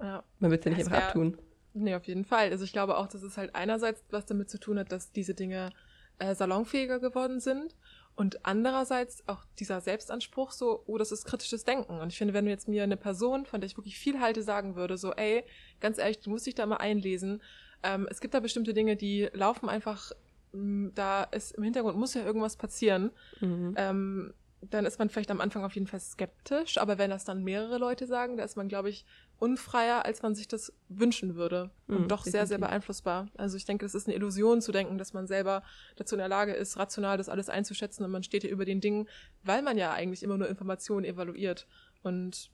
[0.02, 0.24] Ja.
[0.40, 1.38] Man wird es ja nicht Das einfach wär- abtun.
[1.74, 2.50] Nee, auf jeden Fall.
[2.50, 5.36] Also ich glaube auch, dass es halt einerseits was damit zu tun hat, dass diese
[5.36, 5.70] Dinge
[6.18, 7.76] äh, salonfähiger geworden sind
[8.20, 12.02] und andererseits auch dieser Selbstanspruch so, oh, das ist kritisches Denken.
[12.02, 14.44] Und ich finde, wenn du jetzt mir eine Person, von der ich wirklich viel halte,
[14.44, 15.46] sagen würde, so, ey,
[15.80, 17.42] ganz ehrlich, du musst dich da mal einlesen.
[17.82, 20.12] Ähm, es gibt da bestimmte Dinge, die laufen einfach,
[20.52, 23.12] mh, da ist im Hintergrund muss ja irgendwas passieren.
[23.40, 23.76] Mhm.
[23.78, 27.44] Ähm, dann ist man vielleicht am Anfang auf jeden Fall skeptisch, aber wenn das dann
[27.44, 29.06] mehrere Leute sagen, da ist man, glaube ich,
[29.38, 31.72] unfreier, als man sich das wünschen würde.
[31.88, 32.68] Und Mm, doch sehr, sehr definitiv.
[32.68, 33.28] beeinflussbar.
[33.38, 35.64] Also ich denke, das ist eine Illusion zu denken, dass man selber
[35.96, 38.82] dazu in der Lage ist, rational das alles einzuschätzen und man steht hier über den
[38.82, 39.08] Dingen,
[39.44, 41.68] weil man ja eigentlich immer nur Informationen evaluiert
[42.04, 42.52] und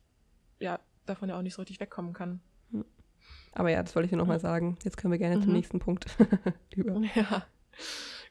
[0.60, 2.40] ja, davon ja auch nicht so richtig wegkommen kann.
[3.54, 4.78] Aber ja, das wollte ich dir nochmal sagen.
[4.84, 5.54] Jetzt können wir gerne zum Mhm.
[5.56, 6.06] nächsten Punkt
[6.76, 7.02] über.
[7.16, 7.46] Ja,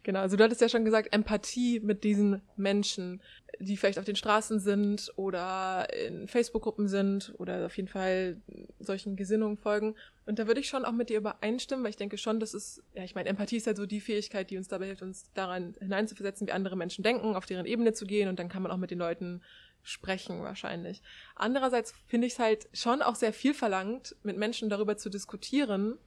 [0.05, 0.21] genau.
[0.21, 3.21] Also du hattest ja schon gesagt, Empathie mit diesen Menschen,
[3.59, 8.41] die vielleicht auf den Straßen sind oder in Facebook-Gruppen sind oder auf jeden Fall
[8.79, 9.97] solchen Gesinnungen folgen.
[10.27, 12.83] Und da würde ich schon auch mit dir übereinstimmen, weil ich denke schon, das ist,
[12.95, 15.75] ja, ich meine, Empathie ist ja so die Fähigkeit, die uns dabei hilft, uns daran
[15.81, 18.77] hineinzuversetzen, wie andere Menschen denken, auf deren Ebene zu gehen und dann kann man auch
[18.77, 19.43] mit den Leuten
[19.83, 21.03] sprechen wahrscheinlich.
[21.35, 25.99] Andererseits finde ich es halt schon auch sehr viel verlangt, mit Menschen darüber zu diskutieren,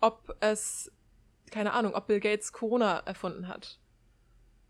[0.00, 0.92] ob es
[1.54, 3.78] keine Ahnung, ob Bill Gates Corona erfunden hat.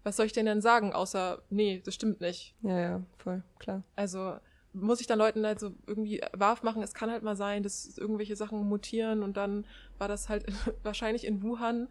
[0.03, 2.55] Was soll ich denn denn sagen, außer, nee, das stimmt nicht.
[2.61, 3.85] Ja, ja, voll, klar.
[3.97, 4.37] Also
[4.75, 7.97] muss ich dann Leuten halt so irgendwie wahr machen, es kann halt mal sein, dass
[7.97, 9.65] irgendwelche Sachen mutieren und dann
[9.97, 10.45] war das halt
[10.83, 11.89] wahrscheinlich in Wuhan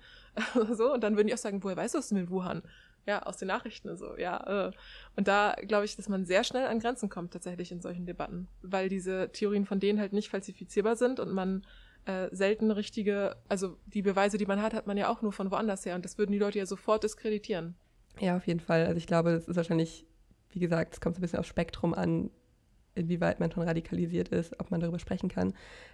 [0.54, 2.62] oder so und dann würden die auch sagen, woher weißt du das denn in Wuhan?
[3.08, 4.68] Ja, aus den Nachrichten so, ja.
[4.68, 4.72] Äh.
[5.16, 8.48] Und da glaube ich, dass man sehr schnell an Grenzen kommt tatsächlich in solchen Debatten,
[8.62, 11.66] weil diese Theorien von denen halt nicht falsifizierbar sind und man
[12.06, 15.52] äh, selten richtige, also die Beweise, die man hat, hat man ja auch nur von
[15.52, 17.76] woanders her und das würden die Leute ja sofort diskreditieren.
[18.20, 18.86] Ja, auf jeden Fall.
[18.86, 20.06] Also ich glaube, das ist wahrscheinlich,
[20.52, 22.30] wie gesagt, es kommt so ein bisschen aufs Spektrum an,
[22.96, 25.54] inwieweit man schon radikalisiert ist, ob man darüber sprechen kann.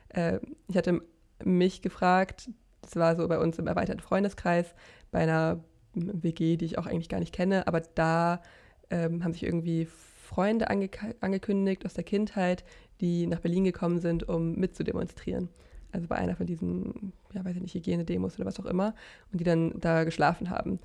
[0.09, 1.01] Äh, ich hatte
[1.43, 2.49] mich gefragt,
[2.81, 4.73] das war so bei uns im erweiterten Freundeskreis,
[5.11, 8.41] bei einer WG, die ich auch eigentlich gar nicht kenne, aber da
[8.89, 10.89] ähm, haben sich irgendwie Freunde ange
[11.21, 12.63] angekündigt aus der Kindheit,
[13.01, 15.49] die nach Berlin gekommen sind, um mitzudemonstrieren.
[15.91, 18.93] Also bei einer von diesen, ja, weiß ich nicht, Hygienedemos oder was auch immer,
[19.31, 20.71] und die dann da geschlafen haben.
[20.71, 20.79] Und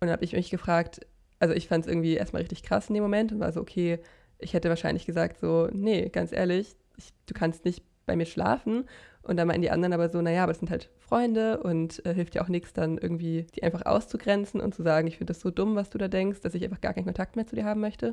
[0.00, 1.00] dann habe ich mich gefragt,
[1.40, 3.98] also ich fand es irgendwie erstmal richtig krass in dem Moment und war so, okay,
[4.38, 8.84] ich hätte wahrscheinlich gesagt so, nee, ganz ehrlich, ich, du kannst nicht bei mir schlafen.
[9.22, 12.14] Und dann meinten die anderen aber so, naja, aber das sind halt Freunde und äh,
[12.14, 15.40] hilft ja auch nichts, dann irgendwie die einfach auszugrenzen und zu sagen, ich finde das
[15.40, 17.64] so dumm, was du da denkst, dass ich einfach gar keinen Kontakt mehr zu dir
[17.64, 18.12] haben möchte.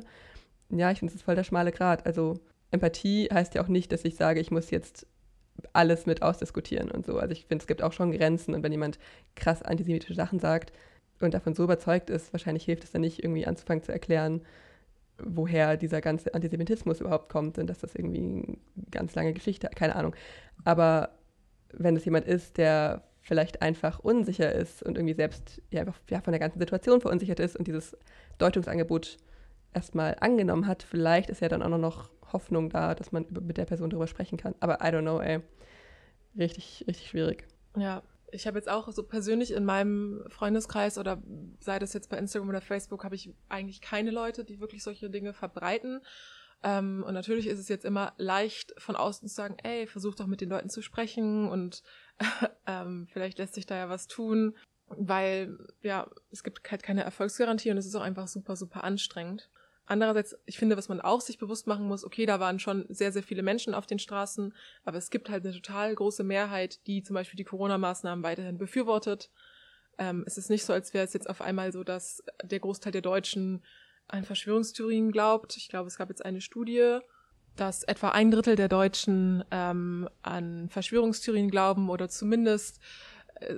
[0.68, 2.04] Ja, ich finde, das ist voll der schmale Grat.
[2.04, 2.34] Also
[2.70, 5.06] Empathie heißt ja auch nicht, dass ich sage, ich muss jetzt
[5.72, 7.18] alles mit ausdiskutieren und so.
[7.18, 8.98] Also ich finde, es gibt auch schon Grenzen und wenn jemand
[9.34, 10.72] krass antisemitische Sachen sagt
[11.20, 14.42] und davon so überzeugt ist, wahrscheinlich hilft es dann nicht, irgendwie anzufangen zu erklären,
[15.18, 18.56] woher dieser ganze Antisemitismus überhaupt kommt und dass das irgendwie eine
[18.90, 20.14] ganz lange Geschichte, keine Ahnung.
[20.64, 21.10] Aber
[21.72, 26.20] wenn es jemand ist, der vielleicht einfach unsicher ist und irgendwie selbst ja, einfach ja,
[26.20, 27.96] von der ganzen Situation verunsichert ist und dieses
[28.38, 29.16] Deutungsangebot
[29.74, 33.64] erstmal angenommen hat, vielleicht ist ja dann auch noch Hoffnung da, dass man mit der
[33.64, 34.54] Person darüber sprechen kann.
[34.60, 35.40] Aber I don't know, ey.
[36.38, 37.46] Richtig, richtig schwierig.
[37.76, 41.22] Ja, ich habe jetzt auch so persönlich in meinem Freundeskreis oder
[41.60, 45.08] sei das jetzt bei Instagram oder Facebook, habe ich eigentlich keine Leute, die wirklich solche
[45.08, 46.02] Dinge verbreiten.
[46.62, 50.26] Ähm, und natürlich ist es jetzt immer leicht von außen zu sagen, ey, versuch doch
[50.26, 51.82] mit den Leuten zu sprechen und
[52.66, 54.56] ähm, vielleicht lässt sich da ja was tun,
[54.88, 59.50] weil ja, es gibt halt keine Erfolgsgarantie und es ist auch einfach super, super anstrengend.
[59.86, 63.12] Andererseits, ich finde, was man auch sich bewusst machen muss, okay, da waren schon sehr,
[63.12, 64.52] sehr viele Menschen auf den Straßen,
[64.84, 69.30] aber es gibt halt eine total große Mehrheit, die zum Beispiel die Corona-Maßnahmen weiterhin befürwortet.
[69.98, 72.92] Ähm, es ist nicht so, als wäre es jetzt auf einmal so, dass der Großteil
[72.92, 73.62] der Deutschen
[74.08, 75.56] an Verschwörungstheorien glaubt.
[75.56, 76.98] Ich glaube, es gab jetzt eine Studie,
[77.56, 82.80] dass etwa ein Drittel der Deutschen ähm, an Verschwörungstheorien glauben oder zumindest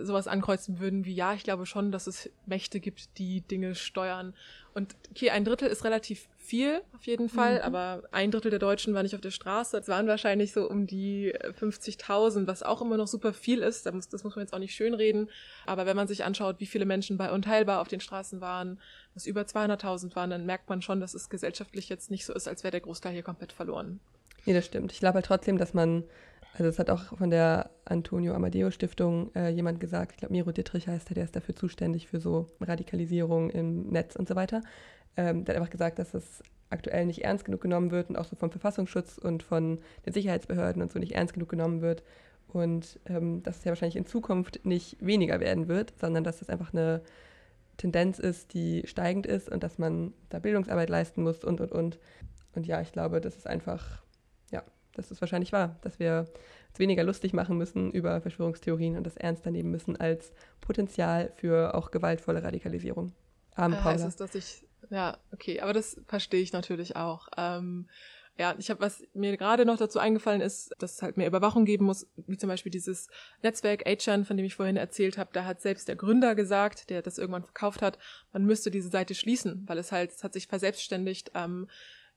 [0.02, 4.34] sowas ankreuzen würden wie, ja, ich glaube schon, dass es Mächte gibt, die Dinge steuern.
[4.74, 7.62] Und okay, ein Drittel ist relativ viel auf jeden Fall, Mhm.
[7.62, 9.76] aber ein Drittel der Deutschen war nicht auf der Straße.
[9.76, 13.86] Es waren wahrscheinlich so um die äh, 50.000, was auch immer noch super viel ist.
[13.86, 15.30] Das muss, das muss man jetzt auch nicht schönreden.
[15.66, 18.80] Aber wenn man sich anschaut, wie viele Menschen bei Unteilbar auf den Straßen waren,
[19.14, 22.48] was über 200.000 waren, dann merkt man schon, dass es gesellschaftlich jetzt nicht so ist,
[22.48, 24.00] als wäre der Großteil hier komplett verloren.
[24.46, 24.92] Nee, das stimmt.
[24.92, 26.04] Ich glaube halt trotzdem, dass man,
[26.52, 30.50] also das hat auch von der Antonio Amadeo Stiftung äh, jemand gesagt, ich glaube Miro
[30.50, 34.62] Dittrich heißt er, der ist dafür zuständig für so Radikalisierung im Netz und so weiter.
[35.16, 38.24] Ähm, der hat einfach gesagt, dass das aktuell nicht ernst genug genommen wird und auch
[38.24, 42.02] so vom Verfassungsschutz und von den Sicherheitsbehörden und so nicht ernst genug genommen wird.
[42.48, 46.48] Und ähm, dass es ja wahrscheinlich in Zukunft nicht weniger werden wird, sondern dass das
[46.48, 47.02] einfach eine
[47.76, 51.98] Tendenz ist, die steigend ist und dass man da Bildungsarbeit leisten muss und, und, und.
[52.54, 54.02] Und ja, ich glaube, das ist einfach,
[54.98, 56.26] das ist wahrscheinlich wahr, dass wir
[56.68, 61.74] uns weniger lustig machen müssen über Verschwörungstheorien und das ernster nehmen müssen als Potenzial für
[61.74, 63.12] auch gewaltvolle Radikalisierung.
[63.54, 64.08] Arme Äh, heißt Paula.
[64.08, 67.28] es, dass ich, ja, okay, aber das verstehe ich natürlich auch.
[67.36, 67.88] Ähm,
[68.40, 71.64] Ja, ich habe, was mir gerade noch dazu eingefallen ist, dass es halt mehr Überwachung
[71.64, 73.08] geben muss, wie zum Beispiel dieses
[73.42, 75.30] Netzwerk Achan, von dem ich vorhin erzählt habe.
[75.32, 77.98] Da hat selbst der Gründer gesagt, der das irgendwann verkauft hat,
[78.32, 81.32] man müsste diese Seite schließen, weil es halt, es hat sich verselbstständigt.
[81.34, 81.66] Ähm,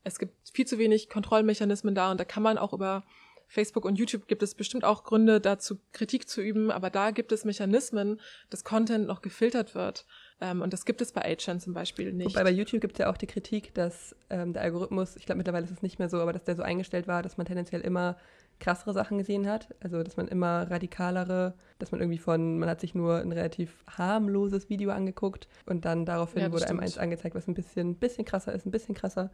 [0.03, 3.03] es gibt viel zu wenig Kontrollmechanismen da und da kann man auch über
[3.47, 7.33] Facebook und YouTube gibt es bestimmt auch Gründe dazu, Kritik zu üben, aber da gibt
[7.33, 10.05] es Mechanismen, dass Content noch gefiltert wird.
[10.39, 12.33] Ähm, und das gibt es bei Achan zum Beispiel nicht.
[12.33, 15.37] Wobei bei YouTube gibt es ja auch die Kritik, dass ähm, der Algorithmus, ich glaube
[15.37, 17.81] mittlerweile ist es nicht mehr so, aber dass der so eingestellt war, dass man tendenziell
[17.81, 18.15] immer
[18.59, 19.75] krassere Sachen gesehen hat.
[19.81, 23.83] Also dass man immer radikalere, dass man irgendwie von, man hat sich nur ein relativ
[23.85, 26.83] harmloses Video angeguckt und dann daraufhin Ja, wurde einem stimmt.
[26.83, 29.29] eins angezeigt, was ein bisschen, bisschen krasser ist, ein bisschen krasser.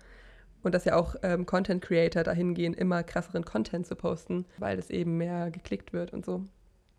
[0.64, 4.78] Und dass ja auch ähm, Content Creator dahin gehen, immer krasseren Content zu posten, weil
[4.80, 6.45] es eben mehr geklickt wird und so.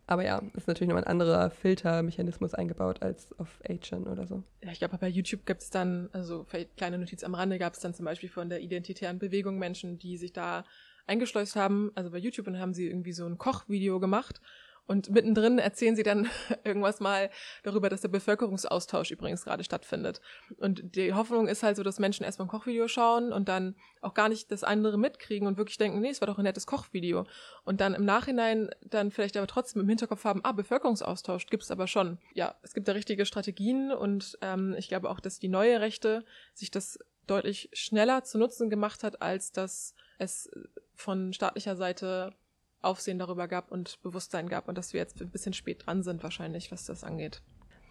[0.07, 4.41] Aber ja, ist natürlich nochmal ein anderer Filtermechanismus eingebaut als auf 8chan oder so.
[4.63, 6.47] Ja, ich glaube, bei YouTube gibt es dann, also
[6.77, 10.17] kleine Notiz am Rande, gab es dann zum Beispiel von der identitären Bewegung Menschen, die
[10.17, 10.63] sich da
[11.05, 14.41] eingeschleust haben, also bei YouTube und haben sie irgendwie so ein Kochvideo gemacht
[14.89, 16.27] und mittendrin erzählen sie dann
[16.63, 17.29] irgendwas mal
[17.61, 20.19] darüber, dass der Bevölkerungsaustausch übrigens gerade stattfindet.
[20.57, 24.15] Und die Hoffnung ist halt so, dass Menschen erstmal ein Kochvideo schauen und dann auch
[24.15, 27.27] gar nicht das andere mitkriegen und wirklich denken, nee, es war doch ein nettes Kochvideo.
[27.65, 31.85] Und dann im Nachhinein dann vielleicht aber trotzdem im Hinterkopf haben, ah, Bevölkerungsaustausch gibt's aber
[31.85, 32.17] schon.
[32.33, 36.25] Ja, es gibt da richtige Strategien und ähm, ich glaube auch, dass die neue Rechte
[36.55, 40.49] sich das deutlich schneller zu Nutzen gemacht hat, als dass es
[40.95, 42.33] von staatlicher Seite
[42.81, 46.23] Aufsehen darüber gab und Bewusstsein gab und dass wir jetzt ein bisschen spät dran sind
[46.23, 47.41] wahrscheinlich, was das angeht.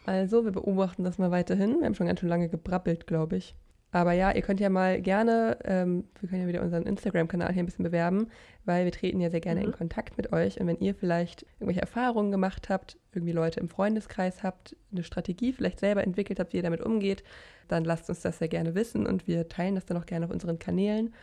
[0.06, 1.80] Also, wir beobachten das mal weiterhin.
[1.80, 3.54] Wir haben schon ganz schön lange gebrabbelt, glaube ich.
[3.90, 7.62] Aber ja, ihr könnt ja mal gerne, ähm, wir können ja wieder unseren Instagram-Kanal hier
[7.62, 8.28] ein bisschen bewerben,
[8.66, 9.66] weil wir treten ja sehr gerne Mhm.
[9.66, 10.60] in Kontakt mit euch.
[10.60, 15.54] Und wenn ihr vielleicht irgendwelche Erfahrungen gemacht habt, irgendwie Leute im Freundeskreis habt, eine Strategie
[15.54, 17.24] vielleicht selber entwickelt habt, wie ihr damit umgeht,
[17.66, 20.32] dann lasst uns das sehr gerne wissen und wir teilen das dann auch gerne auf
[20.32, 21.14] unseren Kanälen.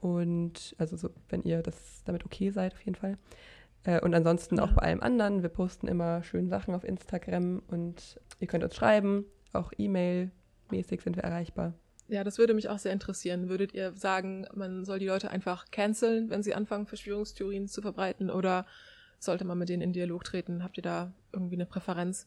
[0.00, 3.18] Und also so, wenn ihr das damit okay seid, auf jeden Fall.
[3.84, 4.74] Äh, und ansonsten auch Ja.
[4.74, 5.42] bei allem anderen.
[5.42, 11.16] Wir posten immer schöne Sachen auf Instagram und ihr könnt uns schreiben, auch E-Mail-mäßig sind
[11.16, 11.74] wir erreichbar.
[12.08, 13.48] Ja, das würde mich auch sehr interessieren.
[13.48, 18.30] Würdet ihr sagen, man soll die Leute einfach canceln, wenn sie anfangen, Verschwörungstheorien zu verbreiten?
[18.30, 18.66] Oder
[19.20, 20.64] sollte man mit denen in Dialog treten?
[20.64, 22.26] Habt ihr da irgendwie eine Präferenz?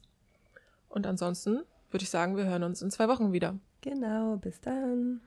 [0.88, 3.60] Und ansonsten würde ich sagen, wir hören uns in zwei Wochen wieder.
[3.82, 5.20] Genau, bis dann.